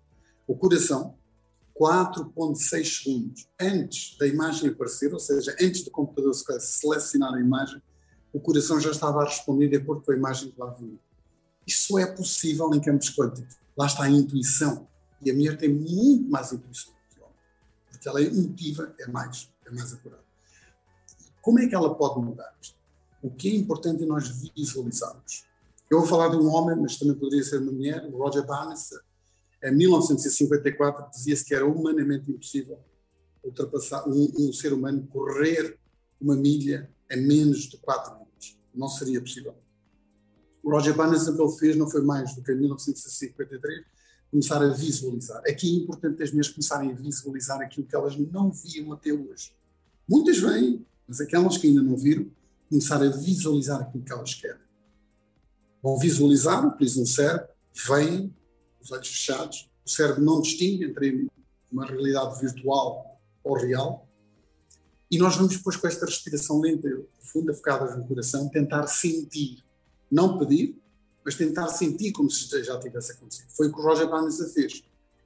[0.48, 1.14] o coração
[1.78, 7.80] 4,6 segundos antes da imagem aparecer, ou seja, antes do computador selecionar a imagem,
[8.32, 10.98] o coração já estava a responder de acordo com a imagem que lá vinha.
[11.66, 13.56] Isso é possível em campos quânticos.
[13.76, 14.88] Lá está a intuição.
[15.22, 17.36] E a mulher tem muito mais intuição do que o homem.
[17.90, 20.24] Porque ela é intuitiva, é mais, é mais acurada.
[21.42, 22.76] Como é que ela pode mudar isto?
[23.22, 25.44] O que é importante é nós visualizarmos.
[25.90, 28.90] Eu vou falar de um homem, mas também poderia ser uma mulher, o Roger Barnes,
[29.62, 32.78] em 1954 dizia-se que era humanamente impossível
[33.42, 35.78] ultrapassar um, um, ser humano correr
[36.20, 38.58] uma milha em menos de 4 minutos.
[38.74, 39.54] Não seria possível.
[40.62, 43.84] O Roger Bannister ele fez não foi mais do que em 1953
[44.30, 45.38] começar a visualizar.
[45.48, 49.52] Aqui é importante as mulheres começarem a visualizar aquilo que elas não viam até hoje.
[50.08, 52.30] Muitas vêm, mas aquelas que ainda não viram,
[52.68, 54.60] começar a visualizar aquilo que elas querem.
[55.82, 57.48] Vão visualizar, utilizam o cérebro,
[57.88, 58.34] vêm,
[58.88, 61.28] os olhos fechados, o cérebro não distingue entre
[61.70, 64.08] uma realidade virtual ou real.
[65.10, 69.62] E nós vamos depois com esta respiração lenta e profunda, focada no coração, tentar sentir,
[70.10, 70.76] não pedir,
[71.24, 73.48] mas tentar sentir como se já tivesse acontecido.
[73.50, 74.82] Foi o que o Roger Bannister fez.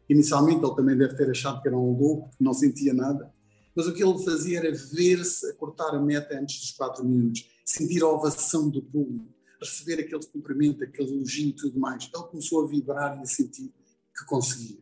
[0.09, 3.33] Inicialmente ele também deve ter achado que era um louco, que não sentia nada,
[3.75, 7.49] mas o que ele fazia era ver-se a cortar a meta antes dos quatro minutos,
[7.65, 9.27] sentir a ovação do público,
[9.65, 12.11] receber aquele cumprimento, aquele elogio e tudo mais.
[12.13, 13.73] Ele começou a vibrar e a sentir
[14.17, 14.79] que conseguia.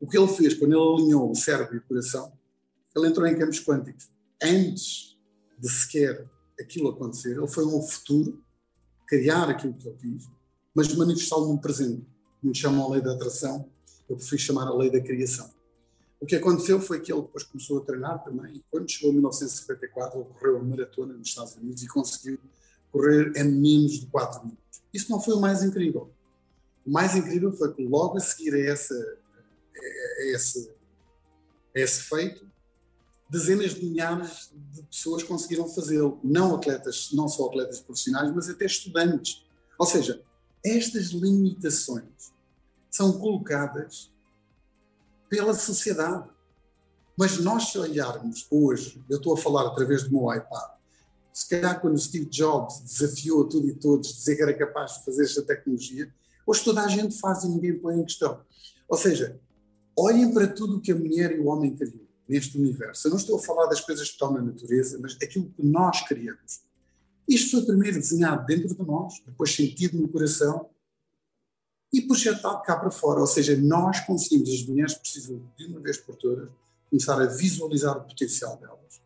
[0.00, 2.32] O que ele fez quando ele alinhou o cérebro e o coração,
[2.94, 4.10] ele entrou em campos quânticos.
[4.42, 5.16] Antes
[5.58, 6.28] de sequer
[6.60, 8.42] aquilo acontecer, ele foi um futuro,
[9.06, 10.28] criar aquilo que ele quis,
[10.74, 12.06] mas manifestá-lo num presente.
[12.42, 13.70] Muitos chamam a lei da atração,
[14.08, 15.50] eu prefiro chamar a lei da criação.
[16.20, 19.14] O que aconteceu foi que ele depois começou a treinar também, e quando chegou em
[19.14, 22.38] 1954, ele correu a maratona nos Estados Unidos e conseguiu
[22.92, 24.82] correr em menos de 4 minutos.
[24.92, 26.10] Isso não foi o mais incrível.
[26.86, 30.70] O mais incrível foi que logo a seguir a, essa, a, esse,
[31.74, 32.46] a esse feito,
[33.30, 36.20] dezenas de milhares de pessoas conseguiram fazê-lo.
[36.22, 39.46] Não atletas, não só atletas profissionais, mas até estudantes.
[39.78, 40.22] Ou seja,
[40.64, 42.32] estas limitações
[42.90, 44.12] são colocadas
[45.30, 46.28] pela sociedade.
[47.16, 50.71] Mas nós, se olharmos hoje, eu estou a falar através do meu iPad,
[51.32, 55.24] se calhar quando Steve Jobs desafiou tudo e todos, dizer que era capaz de fazer
[55.24, 56.12] esta tecnologia,
[56.46, 58.40] hoje toda a gente faz e ninguém põe em questão.
[58.88, 59.40] Ou seja,
[59.96, 63.06] olhem para tudo o que a mulher e o homem criam neste universo.
[63.06, 66.06] Eu não estou a falar das coisas que estão na natureza, mas daquilo que nós
[66.06, 66.60] criamos.
[67.26, 70.68] Isto foi primeiro desenhado dentro de nós, depois sentido no coração
[71.92, 73.20] e projetado cá para fora.
[73.20, 76.48] Ou seja, nós conseguimos, as mulheres precisam de uma vez por todas,
[76.90, 79.01] começar a visualizar o potencial delas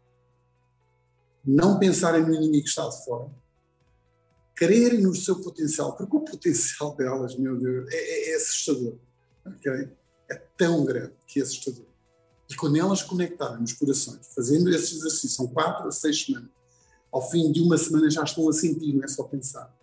[1.46, 3.30] não pensarem no inimigo que está de fora,
[4.54, 8.94] crerem no seu potencial, porque o potencial delas, meu Deus, é, é, é assustador.
[9.46, 9.88] Okay?
[10.28, 11.84] É tão grande que é assustador.
[12.48, 16.50] E quando elas conectarem nos corações, fazendo esse exercício, são quatro a seis semanas,
[17.12, 19.74] ao fim de uma semana já estão a sentir, não é só pensar.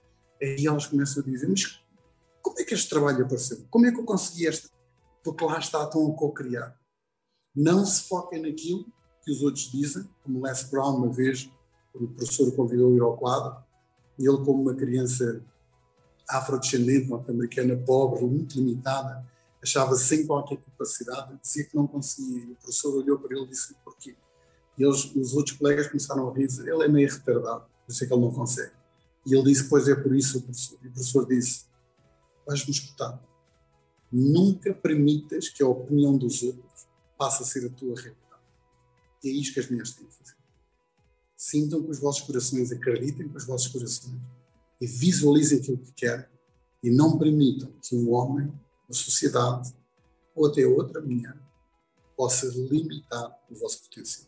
[0.41, 1.79] Aí elas começam a dizer: Mas
[2.41, 3.65] como é que este trabalho apareceu?
[3.69, 4.69] Como é que eu consegui esta?
[5.23, 6.77] Porque lá está, a co-criar.
[7.55, 8.85] Não se foquem naquilo
[9.23, 11.49] que os outros dizem, como Les Brown, uma vez,
[11.93, 13.63] o professor convidou a ir ao quadro,
[14.19, 15.41] e ele, como uma criança
[16.29, 19.25] afrodescendente, norte-americana, pobre, muito limitada,
[19.61, 22.43] achava sem qualquer capacidade, dizia que não conseguia.
[22.43, 24.15] E o professor olhou para ele e disse porquê.
[24.77, 28.07] E eles, os outros colegas começaram a rir, ele é meio retardado, por isso é
[28.07, 28.73] que ele não consegue.
[29.25, 30.77] E ele disse, pois é por isso, professor.
[30.83, 31.65] E o professor disse,
[32.45, 33.21] vais-me escutar.
[34.11, 38.22] Nunca permitas que a opinião dos outros passe a ser a tua realidade.
[39.23, 40.35] É isto que as mulheres têm que fazer.
[41.35, 44.19] Sintam com os vossos corações, acreditem com os vossos corações
[44.79, 46.25] e visualizem aquilo que querem
[46.83, 49.73] e não permitam que um homem, uma sociedade
[50.35, 51.37] ou até outra mulher
[52.17, 54.27] possa limitar o vosso potencial.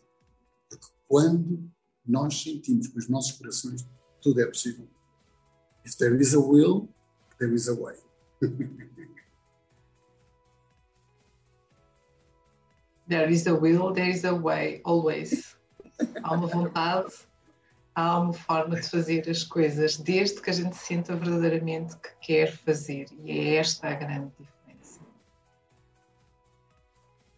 [0.68, 1.70] Porque quando
[2.06, 3.86] nós sentimos com os nossos corações,
[4.20, 4.88] tudo é possível.
[5.84, 6.88] If there is a will,
[7.38, 7.96] there is a way.
[13.08, 15.56] there is a will, there is a way, always.
[16.22, 17.12] Há uma vontade,
[17.94, 22.52] há uma forma de fazer as coisas, desde que a gente sinta verdadeiramente que quer
[22.52, 23.06] fazer.
[23.24, 25.00] E é esta a grande diferença.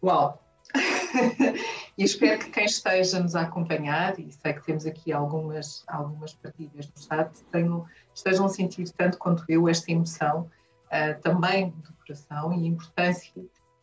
[0.03, 0.43] Uau!
[1.97, 6.33] e espero que quem esteja nos a acompanhar, e sei que temos aqui algumas, algumas
[6.33, 10.49] partilhas do chat, tenham, estejam a sentir tanto quanto eu esta emoção
[10.87, 13.33] uh, também do coração e a importância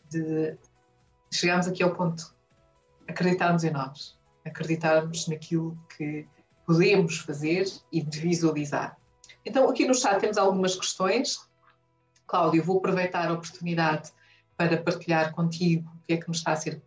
[0.08, 0.56] de
[1.30, 2.34] chegamos aqui ao ponto
[3.08, 6.26] acreditarmos em nós, acreditarmos naquilo que
[6.66, 8.96] podemos fazer e de visualizar.
[9.44, 11.38] Então, aqui no chat temos algumas questões.
[12.26, 14.10] Cláudio, vou aproveitar a oportunidade
[14.56, 16.82] para partilhar contigo o que é que nos está a ser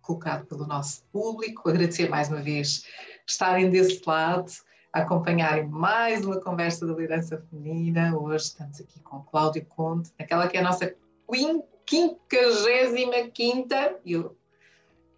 [0.00, 1.68] colocado pelo nosso público.
[1.68, 2.86] Agradecer mais uma vez
[3.26, 4.50] estarem desse lado,
[4.92, 8.16] acompanharem mais uma conversa da liderança feminina.
[8.16, 10.94] Hoje estamos aqui com Cláudio Conte, aquela que é a nossa
[11.30, 14.36] Queen 55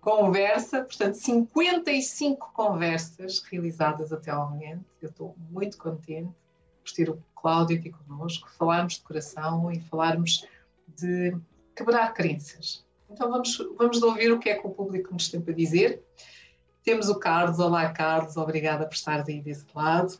[0.02, 4.84] conversa, portanto, 55 conversas realizadas até ao momento.
[5.00, 6.34] Eu estou muito contente
[6.84, 10.44] por ter o Cláudio aqui conosco, falarmos de coração e falarmos
[10.88, 11.36] de
[11.74, 12.84] quebrar crenças.
[13.08, 16.02] Então vamos, vamos ouvir o que é que o público nos tem para dizer.
[16.82, 20.18] Temos o Carlos, olá Carlos, obrigada por estar aí desse lado.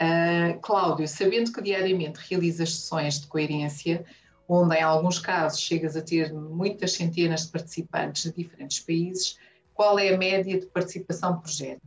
[0.00, 4.04] Uh, Cláudio, sabendo que diariamente realizas sessões de coerência,
[4.48, 9.36] onde em alguns casos chegas a ter muitas centenas de participantes de diferentes países,
[9.74, 11.82] qual é a média de participação por género?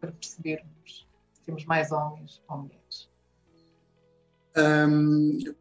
[0.00, 3.10] Para percebermos se temos mais homens ou mulheres.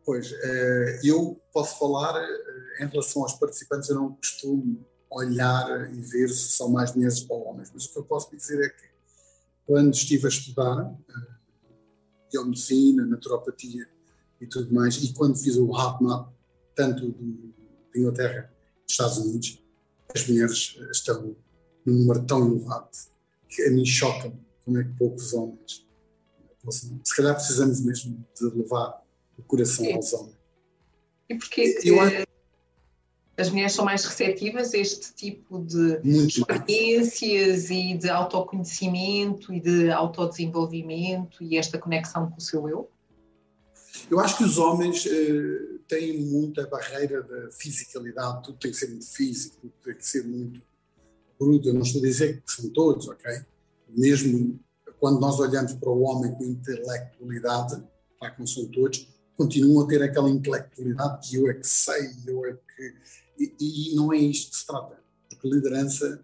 [0.05, 6.01] Pois, uh, eu posso falar uh, em relação aos participantes, eu não costumo olhar e
[6.01, 8.89] ver se são mais mulheres ou homens, mas o que eu posso dizer é que
[9.65, 10.99] quando estive a estudar uh,
[12.31, 13.87] biomedicina, naturopatia
[14.41, 16.31] e tudo mais, e quando fiz o HAPMAP,
[16.75, 17.33] tanto de,
[17.93, 18.51] de Inglaterra
[18.83, 19.61] dos Estados Unidos,
[20.13, 21.35] as mulheres estão
[21.85, 22.89] num número tão elevado
[23.47, 24.33] que a mim choca
[24.63, 25.89] como é que poucos homens
[26.71, 29.01] se calhar precisamos mesmo de levar
[29.37, 29.93] o coração Sim.
[29.93, 30.37] aos homens.
[31.29, 31.97] E porquê que eu,
[33.37, 37.71] as mulheres são mais receptivas a este tipo de experiências mais.
[37.71, 42.89] e de autoconhecimento e de autodesenvolvimento e esta conexão com o seu eu?
[44.09, 48.89] Eu acho que os homens eh, têm muita barreira da fisicalidade, tudo tem que ser
[48.89, 50.61] muito físico, tudo tem que ser muito
[51.39, 51.67] bruto.
[51.67, 53.41] Eu não estou a dizer que são todos, ok?
[53.89, 54.59] Mesmo
[54.99, 57.81] quando nós olhamos para o homem com intelectualidade,
[58.21, 62.11] lá que não são todos, continuam a ter aquela intelectualidade que eu é que sei,
[62.27, 62.95] eu é que.
[63.39, 64.99] E, e não é isto que se trata.
[65.29, 66.21] Porque liderança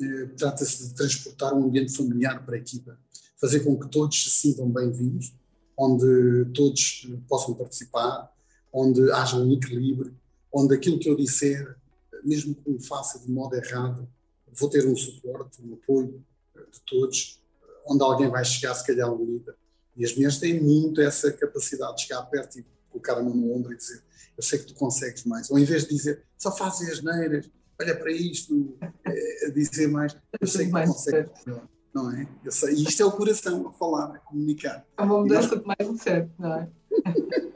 [0.00, 2.98] eh, trata-se de transportar um ambiente familiar para a equipa,
[3.38, 5.34] fazer com que todos se sintam bem-vindos,
[5.76, 8.32] onde todos possam participar,
[8.72, 10.14] onde haja um equilíbrio,
[10.52, 11.76] onde aquilo que eu disser,
[12.22, 14.08] mesmo que o faça de modo errado,
[14.52, 16.24] vou ter um suporte, um apoio
[16.72, 17.40] de todos
[17.86, 19.54] onde alguém vai chegar, se calhar líder.
[19.96, 23.54] E as mulheres têm muito essa capacidade de chegar perto e colocar a mão no
[23.54, 24.02] ombro e dizer:
[24.36, 25.50] Eu sei que tu consegues mais.
[25.50, 27.48] Ou em vez de dizer só fazes as neiras,
[27.80, 31.68] olha para isto, é, dizer mais: Eu sei que tu consegues melhor.
[31.94, 32.26] Não é?
[32.44, 32.74] Eu sei.
[32.74, 34.84] E isto é o coração a falar, a comunicar.
[34.96, 35.64] É uma mudança nós...
[35.64, 36.68] mais certo, não é?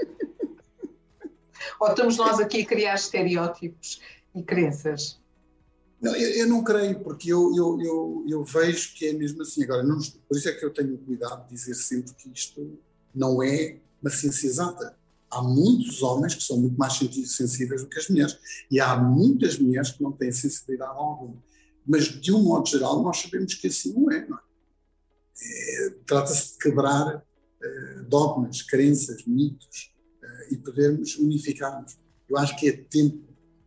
[1.80, 4.00] Ou estamos nós aqui a criar estereótipos
[4.34, 5.20] e crenças
[6.00, 9.64] não, eu, eu, não creio, porque eu, eu, eu, eu, vejo que é mesmo assim.
[9.64, 12.78] Agora, não, por isso é que eu tenho cuidado de dizer sempre que isto
[13.12, 14.96] não é uma ciência exata.
[15.28, 18.38] Há muitos homens que são muito mais sensíveis do que as mulheres.
[18.70, 21.34] E há muitas mulheres que não têm sensibilidade alguma.
[21.88, 24.28] Mas, de um modo geral, nós sabemos que assim não é.
[24.28, 24.40] Não é?
[25.40, 31.96] é Trata-se de quebrar uh, dogmas, crenças, mitos uh, e podermos unificarmos.
[32.28, 33.26] Eu acho que é tempo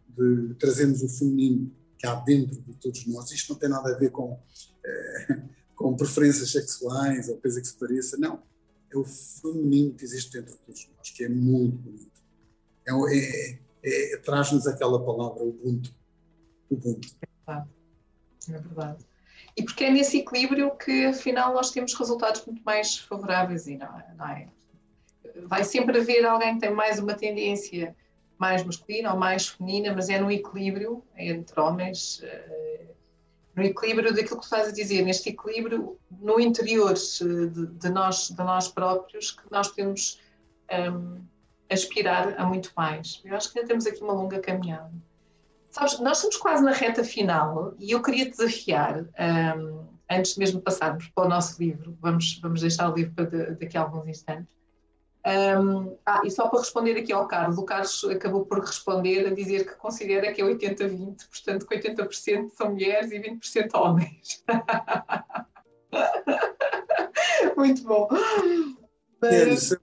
[0.10, 3.32] de trazermos o feminino que há dentro de todos nós.
[3.32, 7.74] Isto não tem nada a ver com, uh, com preferências sexuais ou coisa que se
[7.74, 8.44] pareça, não
[8.92, 12.22] é o feminino que existe dentro de todos nós, que é muito bonito.
[12.86, 15.96] É, é, é, é Traz-nos aquela palavra Ubuntu.
[16.70, 17.08] Ubuntu.
[17.22, 17.70] É verdade.
[18.50, 19.06] É verdade.
[19.56, 24.00] E porque é nesse equilíbrio que, afinal, nós temos resultados muito mais favoráveis e não,
[24.00, 24.48] é, não é?
[25.46, 27.96] Vai sempre haver alguém que tem mais uma tendência
[28.38, 32.88] mais masculina ou mais feminina, mas é no equilíbrio entre homens, eh,
[33.56, 38.44] no equilíbrio daquilo que estás a dizer, neste equilíbrio no interior de, de nós, de
[38.44, 40.20] nós próprios, que nós podemos
[40.72, 41.22] um,
[41.70, 43.22] aspirar a muito mais.
[43.24, 44.92] Eu acho que ainda temos aqui uma longa caminhada.
[45.72, 50.66] Sabes, nós estamos quase na reta final e eu queria desafiar, um, antes mesmo de
[50.66, 54.56] passarmos para o nosso livro, vamos, vamos deixar o livro para daqui a alguns instantes,
[55.26, 59.34] um, ah, e só para responder aqui ao Carlos, o Carlos acabou por responder a
[59.34, 64.44] dizer que considera que é 80-20, portanto que 80% são mulheres e 20% homens.
[67.56, 68.10] Muito bom.
[69.22, 69.78] Mas,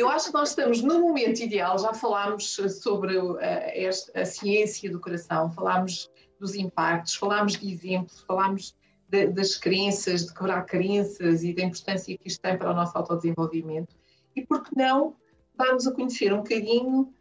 [0.00, 4.98] eu acho que nós estamos no momento ideal, já falámos sobre a, a ciência do
[4.98, 8.74] coração, falámos dos impactos, falámos de exemplos, falámos
[9.08, 12.96] de, das crenças, de quebrar crenças e da importância que isto tem para o nosso
[12.96, 13.94] autodesenvolvimento.
[14.34, 15.16] E por que não
[15.54, 17.12] darmos a conhecer um bocadinho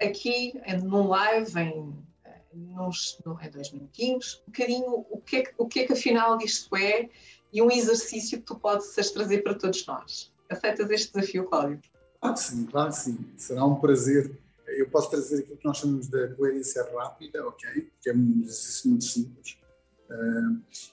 [0.00, 1.92] aqui num live em,
[2.52, 6.38] nos, no, em dois minutinhos, um bocadinho o que, é o que é que afinal
[6.40, 7.08] isto é
[7.52, 10.33] e um exercício que tu podes trazer para todos nós.
[10.56, 11.80] Aceitas este desafio, Cláudio?
[12.20, 13.18] Claro que sim, claro que sim.
[13.36, 14.38] Será um prazer.
[14.66, 17.90] Eu posso trazer aquilo que nós chamamos de coerência rápida, ok?
[18.00, 19.56] Que é um exercício muito simples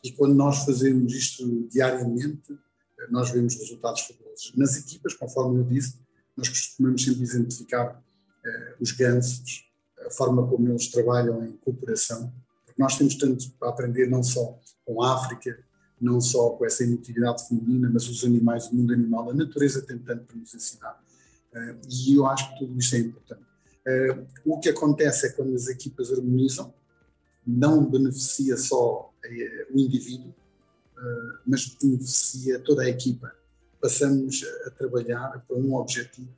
[0.03, 2.57] e quando nós fazemos isto diariamente,
[3.09, 4.53] nós vemos resultados fabulosos.
[4.55, 5.97] Nas equipas, conforme eu disse,
[6.35, 8.01] nós costumamos sempre identificar
[8.45, 9.65] eh, os gansos,
[10.05, 12.33] a forma como eles trabalham em cooperação,
[12.65, 15.59] porque nós temos tanto para aprender não só com a África,
[16.01, 19.99] não só com essa emotividade feminina, mas os animais, o mundo animal, a natureza tem
[19.99, 20.99] tanto para nos ensinar.
[21.87, 23.51] E eu acho que tudo isto é importante.
[23.85, 26.73] Eh, o que acontece é quando as equipas harmonizam,
[27.45, 30.33] não beneficia só eh, o indivíduo,
[30.97, 33.33] eh, mas beneficia toda a equipa.
[33.81, 36.29] Passamos a trabalhar para um objetivo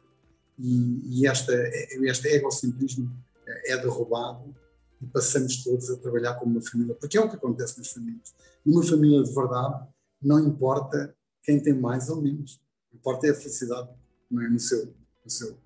[0.58, 3.12] e, e esta, este egocentrismo
[3.46, 4.56] é derrubado
[5.04, 8.34] e passamos todos a trabalhar como uma família, porque é o que acontece nas famílias.
[8.66, 9.86] Numa família de verdade,
[10.22, 12.62] não importa quem tem mais ou menos,
[12.94, 13.90] importa é a felicidade
[14.32, 14.50] não é?
[14.50, 14.86] no, seu,
[15.24, 15.58] no, seu,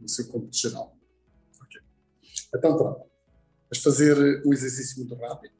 [0.00, 0.96] no seu cômputo geral.
[1.62, 1.80] Okay.
[2.54, 3.08] Então, pronto.
[3.70, 5.54] Vamos fazer um exercício muito rápido,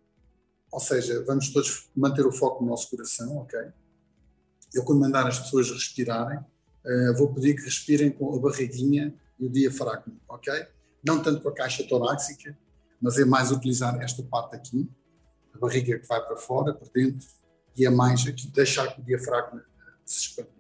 [0.73, 3.61] ou seja, vamos todos manter o foco no nosso coração, ok?
[4.75, 9.47] Eu, quando mandar as pessoas respirarem, uh, vou pedir que respirem com a barriguinha e
[9.47, 10.53] o diafragma, ok?
[11.07, 12.57] Não tanto com a caixa torácica,
[13.01, 14.89] mas é mais utilizar esta parte aqui,
[15.55, 17.27] a barriga que vai para fora, por dentro,
[17.77, 19.65] e é mais aqui deixar que o diafragma
[20.05, 20.51] se expanda.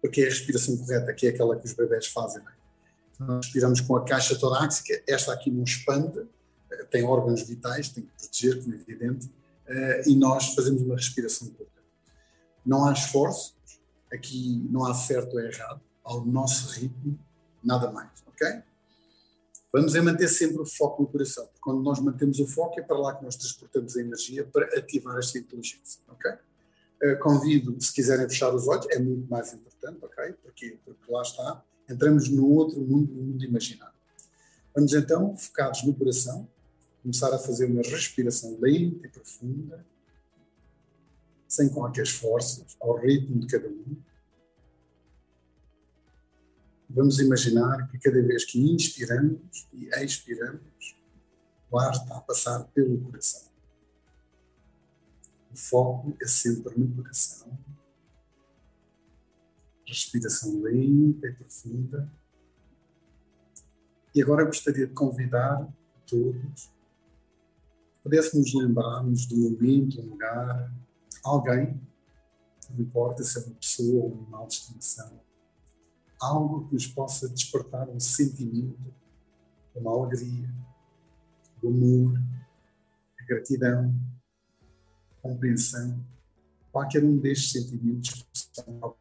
[0.00, 2.42] Porque é a respiração correta, que é aquela que os bebés fazem.
[2.42, 2.52] Né?
[3.14, 6.26] Então, respiramos com a caixa torácica, esta aqui não expande,
[6.90, 9.30] tem órgãos vitais, tem que proteger, como é evidente,
[9.66, 11.80] eh, e nós fazemos uma respiração curta.
[12.64, 13.56] Não há esforço,
[14.12, 17.18] aqui não há certo ou errado, ao nosso ritmo,
[17.62, 18.62] nada mais, ok?
[19.72, 22.82] Vamos é manter sempre o foco no coração, porque quando nós mantemos o foco é
[22.82, 26.32] para lá que nós transportamos a energia para ativar esta inteligência, ok?
[27.02, 30.34] Uh, convido, se quiserem fechar os olhos, é muito mais importante, ok?
[30.42, 30.76] Porque
[31.08, 33.94] lá está, entramos no outro mundo, no mundo imaginário.
[34.74, 36.48] Vamos então, focados no coração,
[37.02, 39.84] começar a fazer uma respiração lenta e profunda,
[41.46, 43.96] sem qualquer esforço, ao ritmo de cada um.
[46.92, 50.96] Vamos imaginar que cada vez que inspiramos e expiramos,
[51.70, 53.48] o ar está a passar pelo coração.
[55.52, 57.56] O foco é sempre no coração.
[59.86, 62.12] Respiração lenta e profunda.
[64.14, 65.66] E agora gostaria de convidar
[66.06, 66.70] todos
[68.02, 70.72] pudéssemos lembrar-nos do momento, um lugar,
[71.22, 71.80] alguém,
[72.70, 74.60] não importa se é uma pessoa ou um animal de
[76.20, 78.94] algo que nos possa despertar um sentimento,
[79.74, 80.52] uma alegria,
[81.62, 82.20] o amor,
[83.18, 83.94] a gratidão,
[85.12, 86.04] a compreensão,
[86.70, 88.96] qualquer um destes sentimentos que são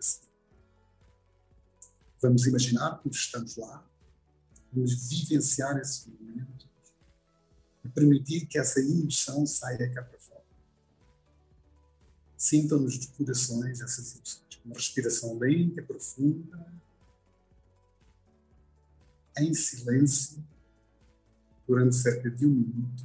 [0.00, 0.20] si.
[2.22, 3.84] Vamos imaginar que estamos lá,
[4.72, 6.68] vamos vivenciar esses momentos
[7.84, 10.19] e permitir que essa emoção saia cá para
[12.40, 16.66] Sintam nos corações essas emoções, uma respiração lenta profunda,
[19.36, 20.42] em silêncio,
[21.68, 23.04] durante cerca de um minuto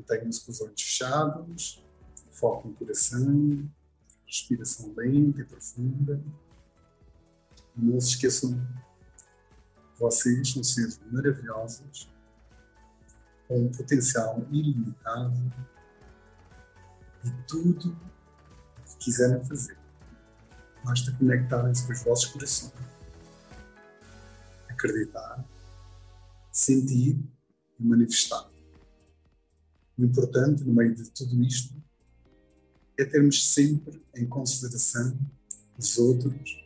[0.00, 1.84] Mantenha-se com os olhos fechados,
[2.30, 3.70] foco no coração,
[4.26, 6.22] respiração lenta e profunda.
[7.76, 8.58] Não se esqueçam,
[9.98, 12.10] vocês são seres maravilhosos,
[13.46, 15.52] com um potencial ilimitado
[17.24, 19.78] e tudo o que quiserem fazer.
[20.82, 22.72] Basta conectarem-se com os vossos corações.
[24.68, 25.44] Acreditar,
[26.50, 27.22] sentir
[27.78, 28.49] e manifestar.
[30.00, 31.74] O importante, no meio de tudo isto,
[32.98, 35.14] é termos sempre em consideração
[35.76, 36.58] os outros,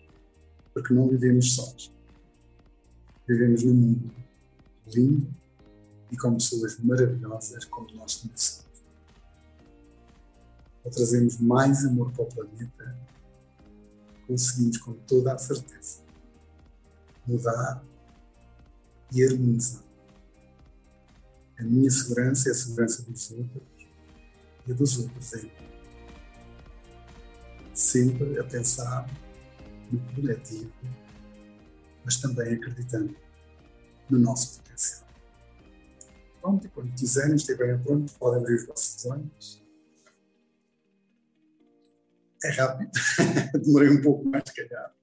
[0.73, 1.93] porque não vivemos sós.
[3.27, 4.15] Vivemos num mundo
[4.87, 5.35] lindo
[6.13, 8.85] e com pessoas maravilhosas como nós também somos.
[10.85, 12.97] Ao trazermos mais amor para o planeta,
[14.29, 16.05] conseguimos com toda a certeza
[17.27, 17.85] mudar
[19.11, 19.84] e harmonizar
[21.59, 23.63] a minha segurança é a segurança dos outros
[24.67, 25.51] e dos outros é
[27.75, 29.09] sempre a pensar
[29.91, 30.73] no coletivo,
[32.05, 33.15] mas também acreditando
[34.09, 35.09] no nosso potencial.
[36.41, 39.63] Pronto, e quando quiserem, estiverem prontos, podem abrir os vossos olhos.
[42.45, 42.91] É rápido,
[43.65, 44.95] demorei um pouco mais, se calhar.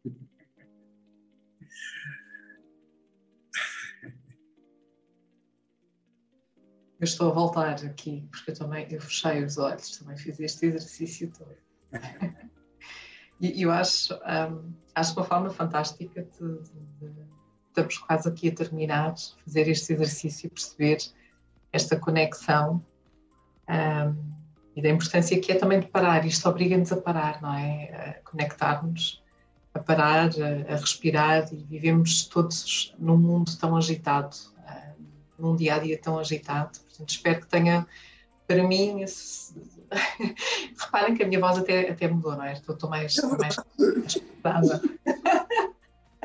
[7.01, 10.67] Eu estou a voltar aqui, porque eu também eu fechei os olhos, também fiz este
[10.67, 11.57] exercício todo.
[13.41, 17.11] e eu acho, um, acho uma forma fantástica de, de, de,
[17.69, 20.99] estamos quase aqui a terminar, fazer este exercício, perceber
[21.73, 22.85] esta conexão
[23.67, 24.31] um,
[24.75, 26.23] e da importância que é também de parar.
[26.23, 28.19] Isto obriga-nos a parar, não é?
[28.19, 29.23] A conectar-nos,
[29.73, 34.50] a parar, a, a respirar e vivemos todos num mundo tão agitado
[35.41, 36.77] num dia a dia tão agitado.
[36.79, 37.87] Portanto, espero que tenha,
[38.47, 39.53] para mim, esse...
[40.79, 42.53] reparem que a minha voz até, até mudou, não é?
[42.53, 43.57] Estou, estou mais, é mais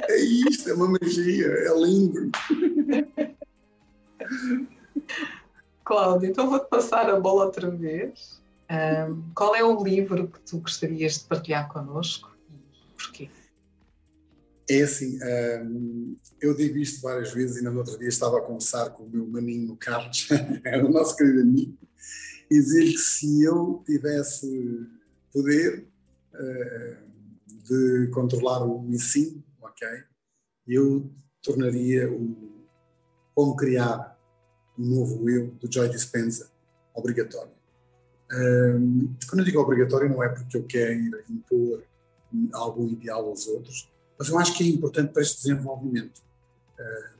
[0.09, 2.31] É isto, é uma magia, é lindo.
[5.85, 8.41] Cláudia, então vou-te passar a bola outra vez.
[8.71, 13.31] Um, qual é o livro que tu gostarias de partilhar connosco e porquê?
[14.69, 15.19] É assim,
[15.63, 19.09] um, eu digo isto várias vezes e no outro dia estava a conversar com o
[19.09, 20.29] meu maninho Carlos,
[20.85, 21.79] o nosso querido amigo,
[22.51, 24.89] e dizer que se eu tivesse
[25.33, 25.87] poder
[26.35, 26.97] uh,
[27.65, 29.87] de controlar o ensino, ok,
[30.67, 31.11] eu
[31.43, 32.57] tornaria o
[33.37, 34.19] como criar
[34.79, 36.51] um novo eu do Joy Dispenza
[36.95, 37.53] obrigatório.
[38.33, 41.85] Um, quando eu digo obrigatório não é porque eu quero impor
[42.53, 43.89] algum ideal aos outros,
[44.19, 46.23] mas eu acho que é importante para este desenvolvimento.
[46.79, 47.11] Eh,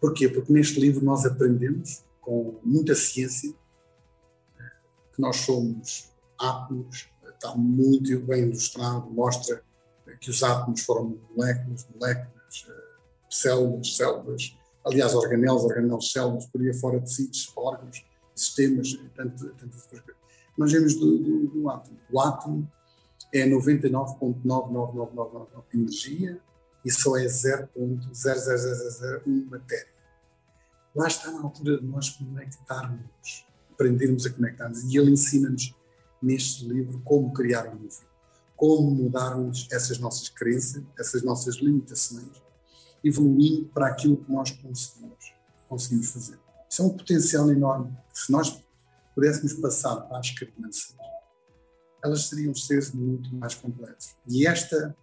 [0.00, 0.28] porquê?
[0.28, 3.54] Porque neste livro nós aprendemos, com muita ciência,
[4.58, 4.70] eh,
[5.14, 9.62] que nós somos átomos, está muito bem ilustrado, mostra
[10.20, 12.84] que os átomos foram moléculas, moléculas, eh,
[13.30, 20.16] células, células, aliás, organelos, organelos, células, por aí fora, tecidos, órgãos, sistemas, tantas coisas.
[20.56, 21.98] Nós vemos do, do, do átomo.
[22.10, 22.72] O átomo
[23.36, 26.40] é 99,99999 energia
[26.84, 29.94] e só é 0,00001 matéria.
[30.94, 34.84] Lá está na altura de nós conectarmos, aprendermos a conectar-nos.
[34.84, 35.74] E ele ensina-nos
[36.22, 38.06] neste livro como criar um novo,
[38.56, 42.42] como mudarmos essas nossas crenças, essas nossas limitações,
[43.04, 45.34] evoluindo para aquilo que nós conseguimos,
[45.68, 46.38] conseguimos fazer.
[46.70, 47.94] Isso é um potencial enorme.
[48.14, 48.64] Se nós
[49.14, 50.94] pudéssemos passar para as crianças
[52.06, 54.16] elas seriam seres muito mais completos.
[54.26, 54.96] E esta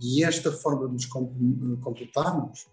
[0.00, 1.06] E esta forma de nos
[1.76, 2.66] completarmos,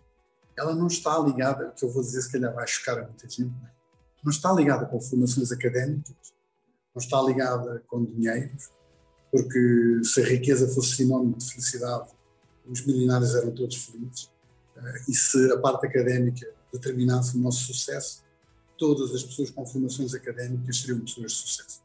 [0.57, 3.29] ela não está ligada, o que eu vou dizer se calhar vai chocar a muita
[3.29, 3.53] gente,
[4.23, 6.33] não está ligada com formações académicas,
[6.93, 8.69] não está ligada com dinheiros,
[9.31, 12.09] porque se a riqueza fosse sinónimo de felicidade,
[12.65, 14.29] os milionários eram todos felizes.
[14.75, 18.23] Eh, e se a parte académica determinasse o nosso sucesso,
[18.77, 21.81] todas as pessoas com formações académicas seriam pessoas de sucesso.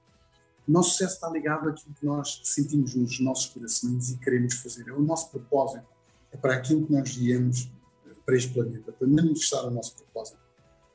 [0.69, 4.89] O nosso sucesso está ligado àquilo que nós sentimos nos nossos corações e queremos fazer.
[4.89, 5.87] É o nosso propósito.
[6.33, 7.71] É para aquilo que nós viemos
[8.07, 10.39] eh, para este planeta, para manifestar o nosso propósito.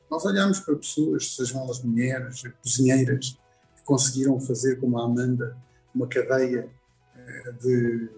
[0.10, 3.40] Nós olhamos para pessoas, sejam elas mulheres, cozinheiras,
[3.78, 5.58] que conseguiram fazer, como a Amanda,
[5.96, 6.70] uma cadeia
[7.16, 8.10] eh, de,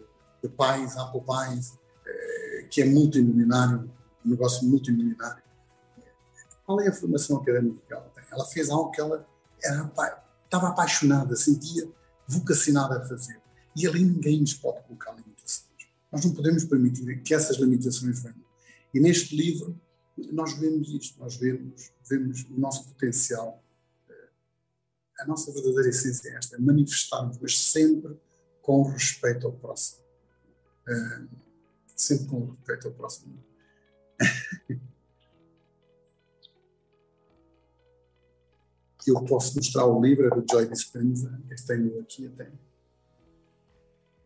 [0.41, 1.77] de pais, Apple Pies,
[2.07, 3.91] eh, que é multimilionário,
[4.25, 5.43] um negócio multimilionário.
[6.65, 8.23] Qual é a formação académica que ela tem?
[8.31, 9.27] Ela fez algo que ela
[9.63, 9.83] era,
[10.53, 11.89] estava apaixonada, sentia
[12.27, 13.41] vocacionada a fazer.
[13.75, 15.67] E ali ninguém nos pode colocar limitações.
[16.11, 18.43] Nós não podemos permitir que essas limitações venham.
[18.93, 19.79] E neste livro
[20.31, 23.63] nós vemos isto, nós vemos, vemos o nosso potencial
[25.19, 28.17] a nossa verdadeira essência é esta, é manifestarmos, mas sempre
[28.61, 30.03] com respeito ao próximo.
[30.87, 31.29] Uh,
[31.95, 33.43] sempre com respeito ao próximo.
[39.07, 42.51] Eu posso mostrar o livro do Joy Dispenza, que tenho aqui até.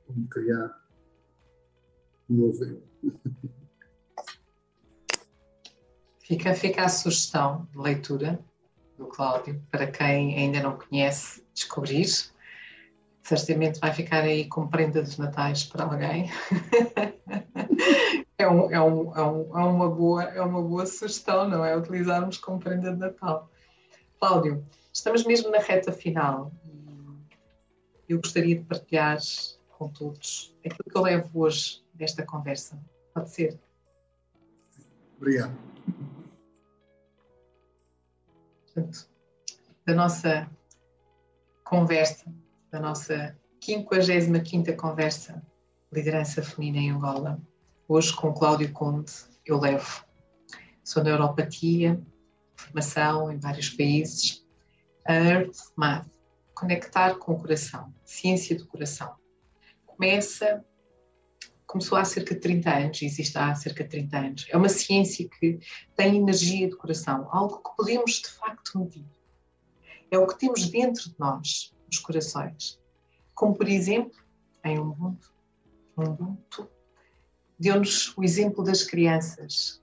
[0.05, 0.81] Como criar
[2.29, 2.83] um novo eu.
[6.19, 8.37] Fica, fica a sugestão de leitura
[8.97, 12.05] do Cláudio, para quem ainda não conhece, descobrir.
[13.23, 16.29] Certamente vai ficar aí com prenda dos natais para alguém.
[18.37, 21.77] é, um, é, um, é, um, é, uma boa, é uma boa sugestão, não é?
[21.77, 23.49] Utilizarmos como prenda de Natal.
[24.19, 26.51] Cláudio, estamos mesmo na reta final
[28.07, 29.17] e eu gostaria de partilhar
[29.77, 32.79] com todos aquilo que eu levo hoje desta conversa.
[33.13, 33.59] Pode ser?
[35.17, 35.67] Obrigado
[38.77, 39.09] portanto,
[39.85, 40.49] da nossa
[41.63, 42.25] conversa,
[42.71, 45.41] da nossa 55 conversa
[45.91, 47.39] Liderança Feminina em Angola.
[47.87, 49.11] Hoje, com Cláudio Conde,
[49.45, 50.05] eu levo.
[50.83, 51.99] Sou neuropatia,
[52.57, 54.45] formação em vários países.
[55.05, 56.09] A Earth Math,
[56.53, 59.15] conectar com o coração, ciência do coração.
[59.85, 60.65] Começa
[61.67, 64.45] começou há cerca de 30 anos, existe há cerca de 30 anos.
[64.49, 65.59] É uma ciência que
[65.95, 69.05] tem energia do coração, algo que podemos de facto medir.
[70.09, 72.79] É o que temos dentro de nós, nos corações.
[73.35, 74.17] Como, por exemplo,
[74.63, 75.33] em Ubuntu,
[75.97, 76.69] Ubuntu
[77.59, 79.81] deu-nos o exemplo das crianças,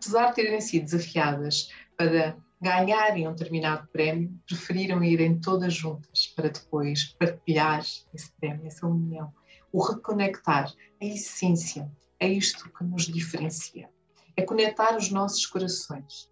[0.00, 6.48] apesar de terem sido desafiadas para ganharem um determinado prémio, preferiram irem todas juntas para
[6.48, 9.32] depois partilhar esse prémio, essa união
[9.72, 13.88] o reconectar, a essência, é isto que nos diferencia.
[14.36, 16.30] É conectar os nossos corações.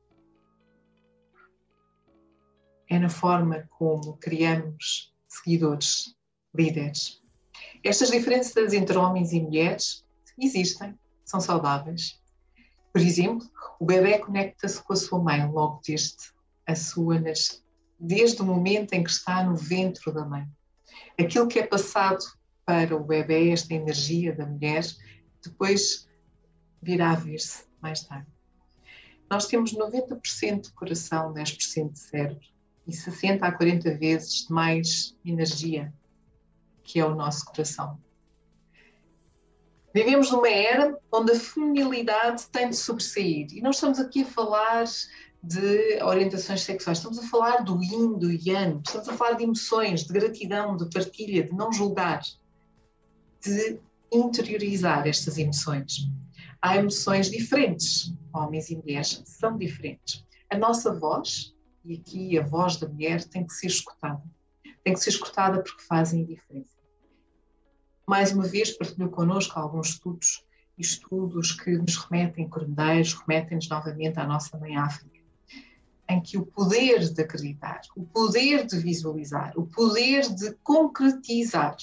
[2.90, 6.16] É na forma como criamos seguidores,
[6.54, 7.22] líderes.
[7.84, 10.04] Estas diferenças entre homens e mulheres
[10.38, 12.17] existem, são saudáveis.
[12.98, 16.16] Por exemplo, o bebê conecta-se com a sua mãe logo desde
[16.66, 17.22] a sua
[18.00, 20.44] desde o momento em que está no ventre da mãe.
[21.16, 22.18] Aquilo que é passado
[22.66, 24.84] para o bebê, esta energia da mulher,
[25.44, 26.08] depois
[26.82, 28.26] virá a ver-se mais tarde.
[29.30, 32.48] Nós temos 90% de coração, 10% de cérebro
[32.84, 35.94] e 60 a 40 vezes mais energia,
[36.82, 37.96] que é o nosso coração.
[39.94, 43.46] Vivemos numa era onde a feminilidade tem de sobressair.
[43.52, 44.84] E não estamos aqui a falar
[45.42, 50.04] de orientações sexuais, estamos a falar do yin, do yang, estamos a falar de emoções,
[50.04, 52.22] de gratidão, de partilha, de não julgar
[53.40, 53.78] de
[54.12, 56.08] interiorizar estas emoções.
[56.60, 60.24] Há emoções diferentes, homens e mulheres são diferentes.
[60.50, 64.22] A nossa voz, e aqui a voz da mulher, tem que ser escutada.
[64.82, 66.77] Tem que ser escutada porque fazem diferença.
[68.08, 70.42] Mais uma vez, partilhou connosco alguns estudos,
[70.78, 75.20] estudos que nos remetem, corredeiros, remetem-nos novamente à nossa mãe África,
[76.08, 81.76] em que o poder de acreditar, o poder de visualizar, o poder de concretizar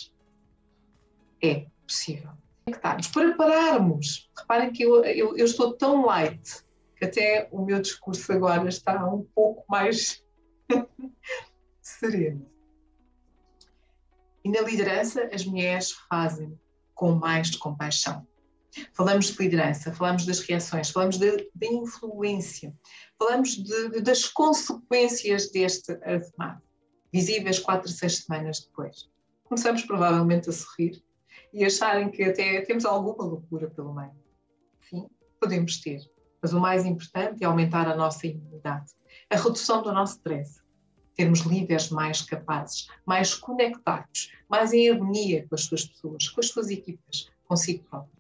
[1.43, 2.31] é possível.
[2.65, 4.31] Conectarmos, para pararmos.
[4.35, 6.65] Reparem que eu, eu, eu estou tão light
[6.97, 10.25] que até o meu discurso agora está um pouco mais
[11.83, 12.54] sereno.
[14.45, 16.55] E na liderança, as mulheres fazem
[16.93, 18.27] com mais compaixão.
[18.93, 21.27] Falamos de liderança, falamos das reações, falamos da
[21.63, 22.71] influência,
[23.17, 26.61] falamos de, de, das consequências deste artemato,
[27.11, 29.09] visíveis quatro, seis semanas depois.
[29.45, 31.03] Começamos provavelmente a sorrir,
[31.51, 34.13] e acharem que até temos alguma loucura pelo meio.
[34.87, 35.07] Sim,
[35.39, 36.01] podemos ter,
[36.39, 38.91] mas o mais importante é aumentar a nossa imunidade,
[39.27, 40.61] a redução do nosso stress,
[41.15, 46.49] termos líderes mais capazes, mais conectados, mais em harmonia com as suas pessoas, com as
[46.49, 48.15] suas equipas, consigo próprio.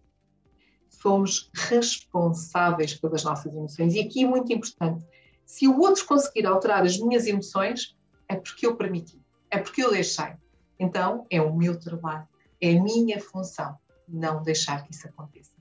[0.89, 3.93] Somos responsáveis pelas nossas emoções.
[3.93, 5.05] E aqui é muito importante:
[5.45, 7.95] se o outro conseguir alterar as minhas emoções,
[8.27, 9.21] é porque eu permiti,
[9.51, 10.33] é porque eu deixei.
[10.79, 12.27] Então, é o meu trabalho,
[12.59, 13.77] é a minha função
[14.07, 15.51] não deixar que isso aconteça.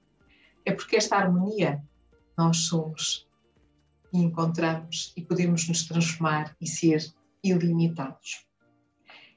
[0.64, 1.82] É porque esta harmonia
[2.36, 3.28] nós somos
[4.12, 7.12] e encontramos e podemos nos transformar e ser
[7.44, 8.46] ilimitados.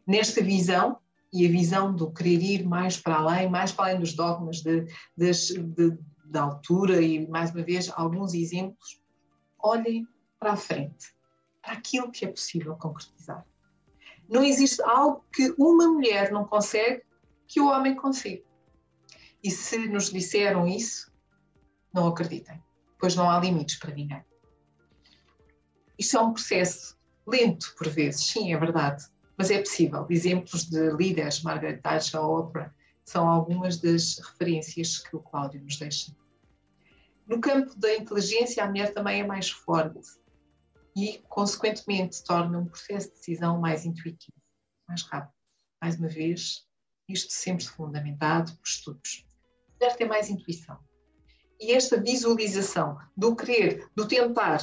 [0.08, 0.99] Nesta visão,
[1.32, 4.86] e a visão do querer ir mais para além, mais para além dos dogmas de,
[5.16, 9.01] de, da altura e, mais uma vez, alguns exemplos,
[9.60, 10.08] olhem
[10.39, 11.14] para a frente,
[11.62, 13.45] para aquilo que é possível concretizar.
[14.30, 17.03] Não existe algo que uma mulher não consegue
[17.45, 18.43] que o homem consiga.
[19.43, 21.12] E se nos disseram isso,
[21.93, 22.62] não acreditem,
[22.99, 24.24] pois não há limites para ninguém.
[25.97, 26.96] Isto é um processo
[27.28, 29.05] lento, por vezes, sim, é verdade,
[29.38, 30.05] mas é possível.
[30.09, 32.73] Exemplos de líderes, Margaret Thatcher, Oprah,
[33.03, 36.15] são algumas das referências que o Cláudio nos deixa.
[37.28, 39.99] No campo da inteligência, a mulher também é mais forte
[40.95, 44.38] e, consequentemente, torna um processo de decisão mais intuitivo,
[44.88, 45.34] mais rápido.
[45.82, 46.65] Mais uma vez,
[47.07, 49.25] isto sempre fundamentado por estudos.
[49.69, 50.80] A mulher tem mais intuição.
[51.59, 54.61] E esta visualização do querer, do tentar,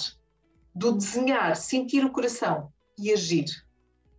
[0.75, 3.47] do desenhar, sentir o coração e agir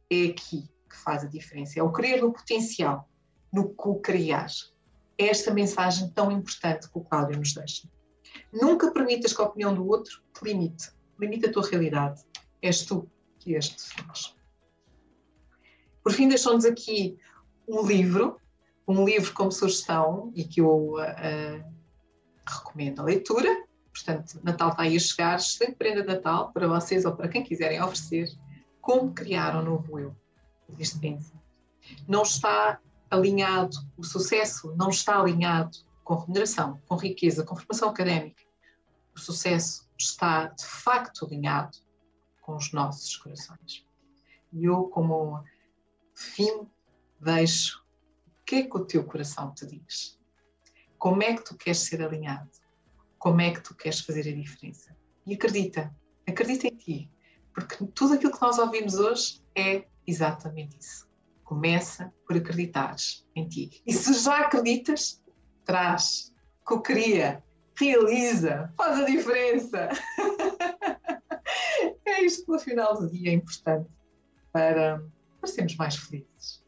[0.09, 1.79] é aqui que faz a diferença.
[1.79, 3.09] É o querer no potencial,
[3.51, 4.47] no co-criar.
[5.17, 7.89] É esta mensagem tão importante que o Cláudio nos deixa.
[8.51, 10.91] Nunca permitas que a opinião do outro te limite.
[11.19, 12.23] Limite a tua realidade.
[12.61, 14.35] És tu que és somos.
[16.03, 17.17] Por fim, deixou-nos aqui
[17.67, 18.39] um livro,
[18.87, 21.73] um livro como sugestão e que eu uh,
[22.47, 23.64] recomendo a leitura.
[23.95, 27.43] Portanto, Natal está aí a chegar, excelente prenda de Natal para vocês ou para quem
[27.43, 28.27] quiserem oferecer
[28.81, 30.13] como criar um novo eu.
[30.77, 31.33] Existência.
[32.05, 38.43] Não está alinhado, o sucesso não está alinhado com remuneração, com riqueza, com formação académica.
[39.15, 41.77] O sucesso está de facto alinhado
[42.41, 43.87] com os nossos corações.
[44.51, 45.41] E eu, como
[46.13, 46.67] fim,
[47.19, 50.19] deixo o que é que o teu coração te diz.
[50.97, 52.64] Como é que tu queres ser alinhado?
[53.25, 54.95] Como é que tu queres fazer a diferença?
[55.25, 55.91] E acredita,
[56.27, 57.11] acredita em ti,
[57.55, 61.09] porque tudo aquilo que nós ouvimos hoje é exatamente isso.
[61.43, 63.81] Começa por acreditares em ti.
[63.83, 65.23] E se já acreditas,
[65.63, 67.43] traz, co-cria,
[67.75, 69.89] realiza, faz a diferença.
[72.05, 73.89] é isto que no final do dia é importante
[74.51, 75.03] para,
[75.39, 76.63] para sermos mais felizes.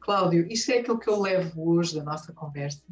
[0.00, 2.82] Cláudio, isto é aquilo que eu levo hoje da nossa conversa.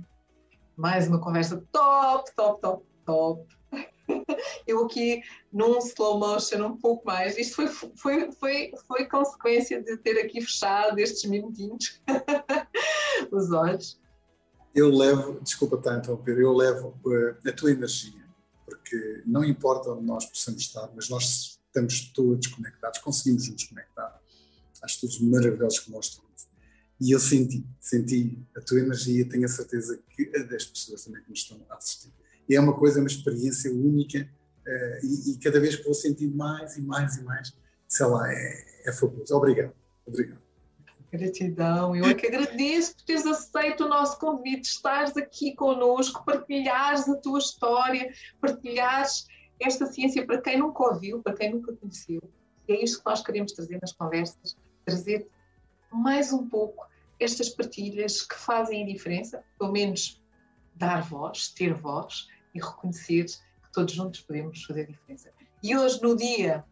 [0.76, 3.62] Mais uma conversa top, top, top, top
[4.66, 7.36] eu aqui num slow motion um pouco mais.
[7.38, 12.00] Isto foi, foi, foi, foi consequência de ter aqui fechado estes minutinhos
[13.30, 14.00] os olhos.
[14.74, 18.24] Eu levo, desculpa estar a interromper, eu levo uh, a tua energia,
[18.64, 24.18] porque não importa onde nós possamos estar, mas nós estamos todos conectados, conseguimos nos conectar.
[24.82, 26.24] Há estudos maravilhosos que mostram.
[27.00, 31.22] E eu senti, senti a tua energia, tenho a certeza que a das pessoas também
[31.22, 32.12] que nos estão a assistir.
[32.48, 34.28] E é uma coisa, uma experiência única
[34.66, 37.52] Uh, e, e, cada vez que vou sentindo mais e mais e mais,
[37.88, 39.34] sei lá, é, é fabuloso.
[39.34, 39.72] Obrigado.
[40.06, 40.40] Obrigado.
[41.12, 47.06] Gratidão, eu é que agradeço por teres aceito o nosso convite, estares aqui connosco, partilhares
[47.06, 49.26] a tua história, partilhares
[49.60, 52.22] esta ciência para quem nunca ouviu, para quem nunca conheceu.
[52.66, 55.28] E é isto que nós queremos trazer nas conversas, trazer
[55.92, 56.86] mais um pouco
[57.20, 60.20] estas partilhas que fazem a diferença, pelo menos
[60.74, 63.26] dar voz, ter voz e reconhecer
[63.72, 65.30] todos juntos podemos fazer diferença.
[65.62, 66.64] E hoje, no dia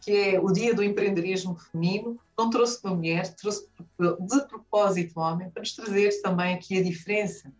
[0.00, 5.22] que é o dia do empreendedorismo feminino, não trouxe uma mulher, trouxe de propósito um
[5.22, 7.52] homem para nos trazer também aqui a diferença.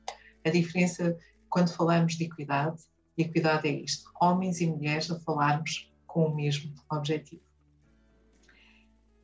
[0.44, 1.16] A diferença
[1.50, 2.82] quando falamos de equidade,
[3.16, 7.42] e equidade é isto: homens e mulheres a falarmos com o mesmo objetivo.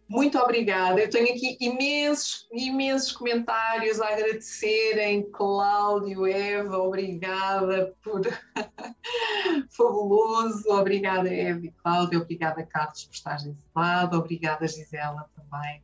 [0.07, 1.01] Muito obrigada.
[1.01, 5.31] Eu tenho aqui imensos, imensos comentários a agradecerem.
[5.31, 8.21] Cláudio, Eva, obrigada por.
[9.71, 10.71] Fabuloso.
[10.71, 12.21] Obrigada, Eva e Cláudio.
[12.21, 14.19] Obrigada, Carlos, por estar desse lado.
[14.19, 15.83] Obrigada, Gisela, também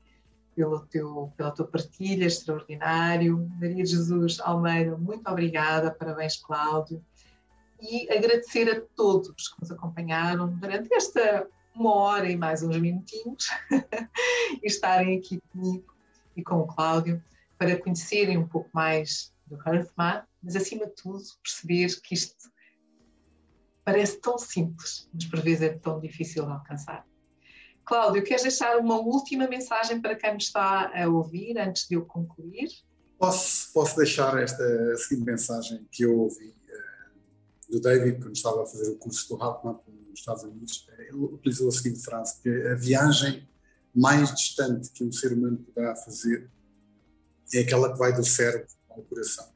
[0.55, 3.49] pelo teu, pela tua partilha, extraordinário.
[3.59, 5.91] Maria Jesus Almeida, muito obrigada.
[5.91, 7.03] Parabéns, Cláudio.
[7.81, 11.49] E agradecer a todos que nos acompanharam durante esta
[11.81, 13.49] uma hora e mais uns minutinhos
[14.63, 15.95] e estarem aqui comigo
[16.37, 17.25] e com o Cláudio
[17.57, 22.51] para conhecerem um pouco mais do Earthman, mas acima de tudo perceber que isto
[23.83, 27.07] parece tão simples, mas por vezes é tão difícil de alcançar.
[27.83, 32.05] Cláudio, queres deixar uma última mensagem para quem me está a ouvir antes de eu
[32.05, 32.69] concluir?
[33.19, 38.67] Posso, posso deixar esta seguinte mensagem que eu ouvi uh, do David quando estava a
[38.67, 39.81] fazer o curso do HeartMap
[40.11, 40.89] nos Estados Unidos.
[40.99, 43.49] Ele utilizou a seguinte frase, que a viagem
[43.95, 46.49] mais distante que um ser humano poderá fazer
[47.53, 49.49] é aquela que vai do cérebro ao coração.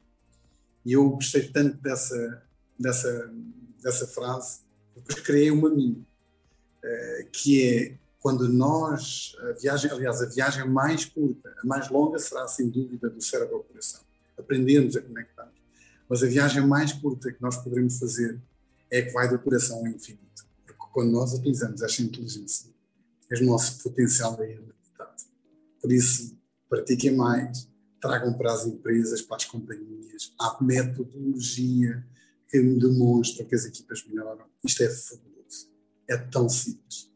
[0.85, 2.43] E eu gostei tanto dessa,
[2.77, 3.33] dessa,
[3.81, 4.59] dessa frase,
[4.93, 11.05] depois criei uma minha, uh, que é quando nós, a viagem, aliás, a viagem mais
[11.05, 14.01] curta, a mais longa será sem dúvida do cérebro ao coração.
[14.37, 15.51] Aprendemos a conectar.
[16.09, 18.39] Mas a viagem mais curta que nós poderemos fazer
[18.95, 20.45] é que vai do coração ao infinito.
[20.65, 22.73] Porque quando nós utilizamos esta inteligência,
[23.31, 25.23] o nosso potencial é ilimitado.
[25.81, 26.37] Por isso,
[26.69, 27.69] pratiquem mais,
[27.99, 30.33] tragam para as empresas, para as companhias.
[30.39, 32.05] Há metodologia
[32.47, 34.45] que demonstra que as equipas melhoram.
[34.63, 35.69] Isto é fabuloso.
[36.07, 37.11] É tão simples.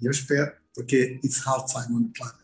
[0.00, 2.40] E eu espero, porque it's hard time on the planet.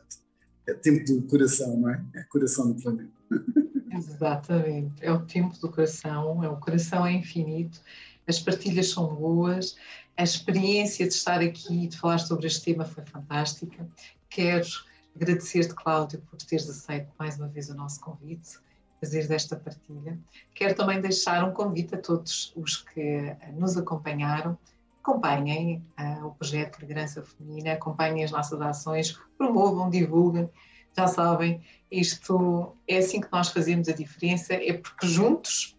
[0.66, 2.04] É tempo do coração, não é?
[2.14, 3.12] É coração do planeta.
[3.92, 4.94] Exatamente.
[5.00, 7.80] É o tempo do coração, é o coração é infinito,
[8.28, 9.76] as partilhas são boas,
[10.16, 13.88] a experiência de estar aqui e de falar sobre este tema foi fantástica.
[14.28, 14.66] Quero
[15.14, 18.58] agradecer-te, Cláudio, por teres aceito mais uma vez o nosso convite,
[19.00, 20.18] fazer desta partilha.
[20.54, 24.58] Quero também deixar um convite a todos os que nos acompanharam
[25.06, 30.50] acompanhem uh, o projeto Liderança Feminina, acompanhem as nossas ações, promovam, divulguem.
[30.96, 35.76] Já sabem, isto é assim que nós fazemos a diferença, é porque juntos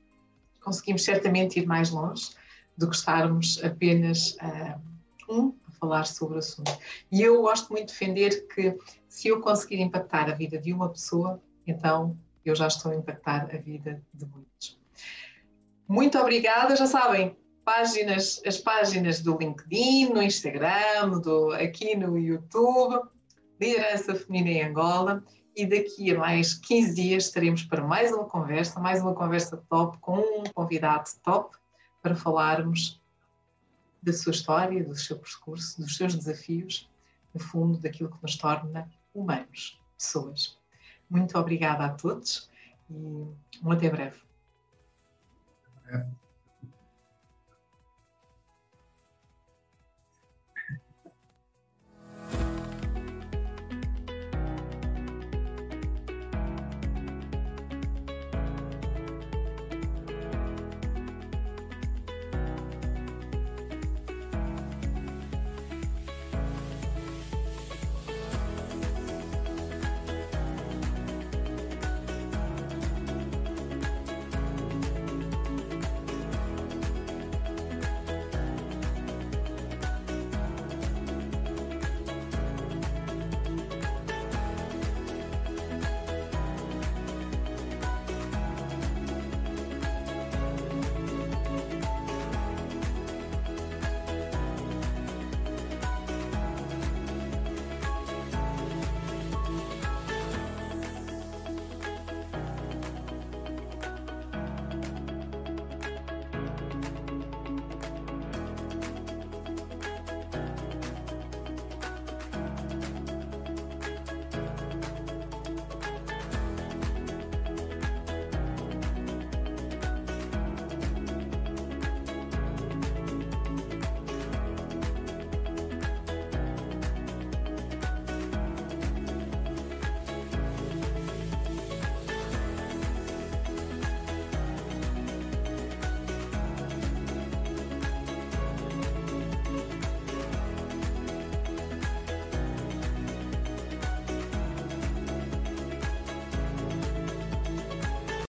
[0.62, 2.37] conseguimos certamente ir mais longe
[2.78, 4.80] do que estarmos apenas uh,
[5.30, 6.78] um a falar sobre o assunto.
[7.12, 8.78] E eu gosto muito de defender que
[9.10, 13.50] se eu conseguir impactar a vida de uma pessoa, então eu já estou a impactar
[13.54, 14.80] a vida de muitos.
[15.88, 23.02] Muito obrigada, já sabem, páginas, as páginas do LinkedIn, no Instagram, do, aqui no YouTube,
[23.60, 25.24] Liderança Feminina em Angola.
[25.56, 29.98] E daqui a mais 15 dias estaremos para mais uma conversa, mais uma conversa top
[29.98, 31.58] com um convidado top
[32.02, 33.02] para falarmos
[34.02, 36.90] da sua história, do seu percurso, dos seus desafios,
[37.34, 40.58] no fundo, daquilo que nos torna humanos, pessoas.
[41.10, 42.50] Muito obrigada a todos
[42.90, 44.22] e um até breve.
[45.88, 46.06] É.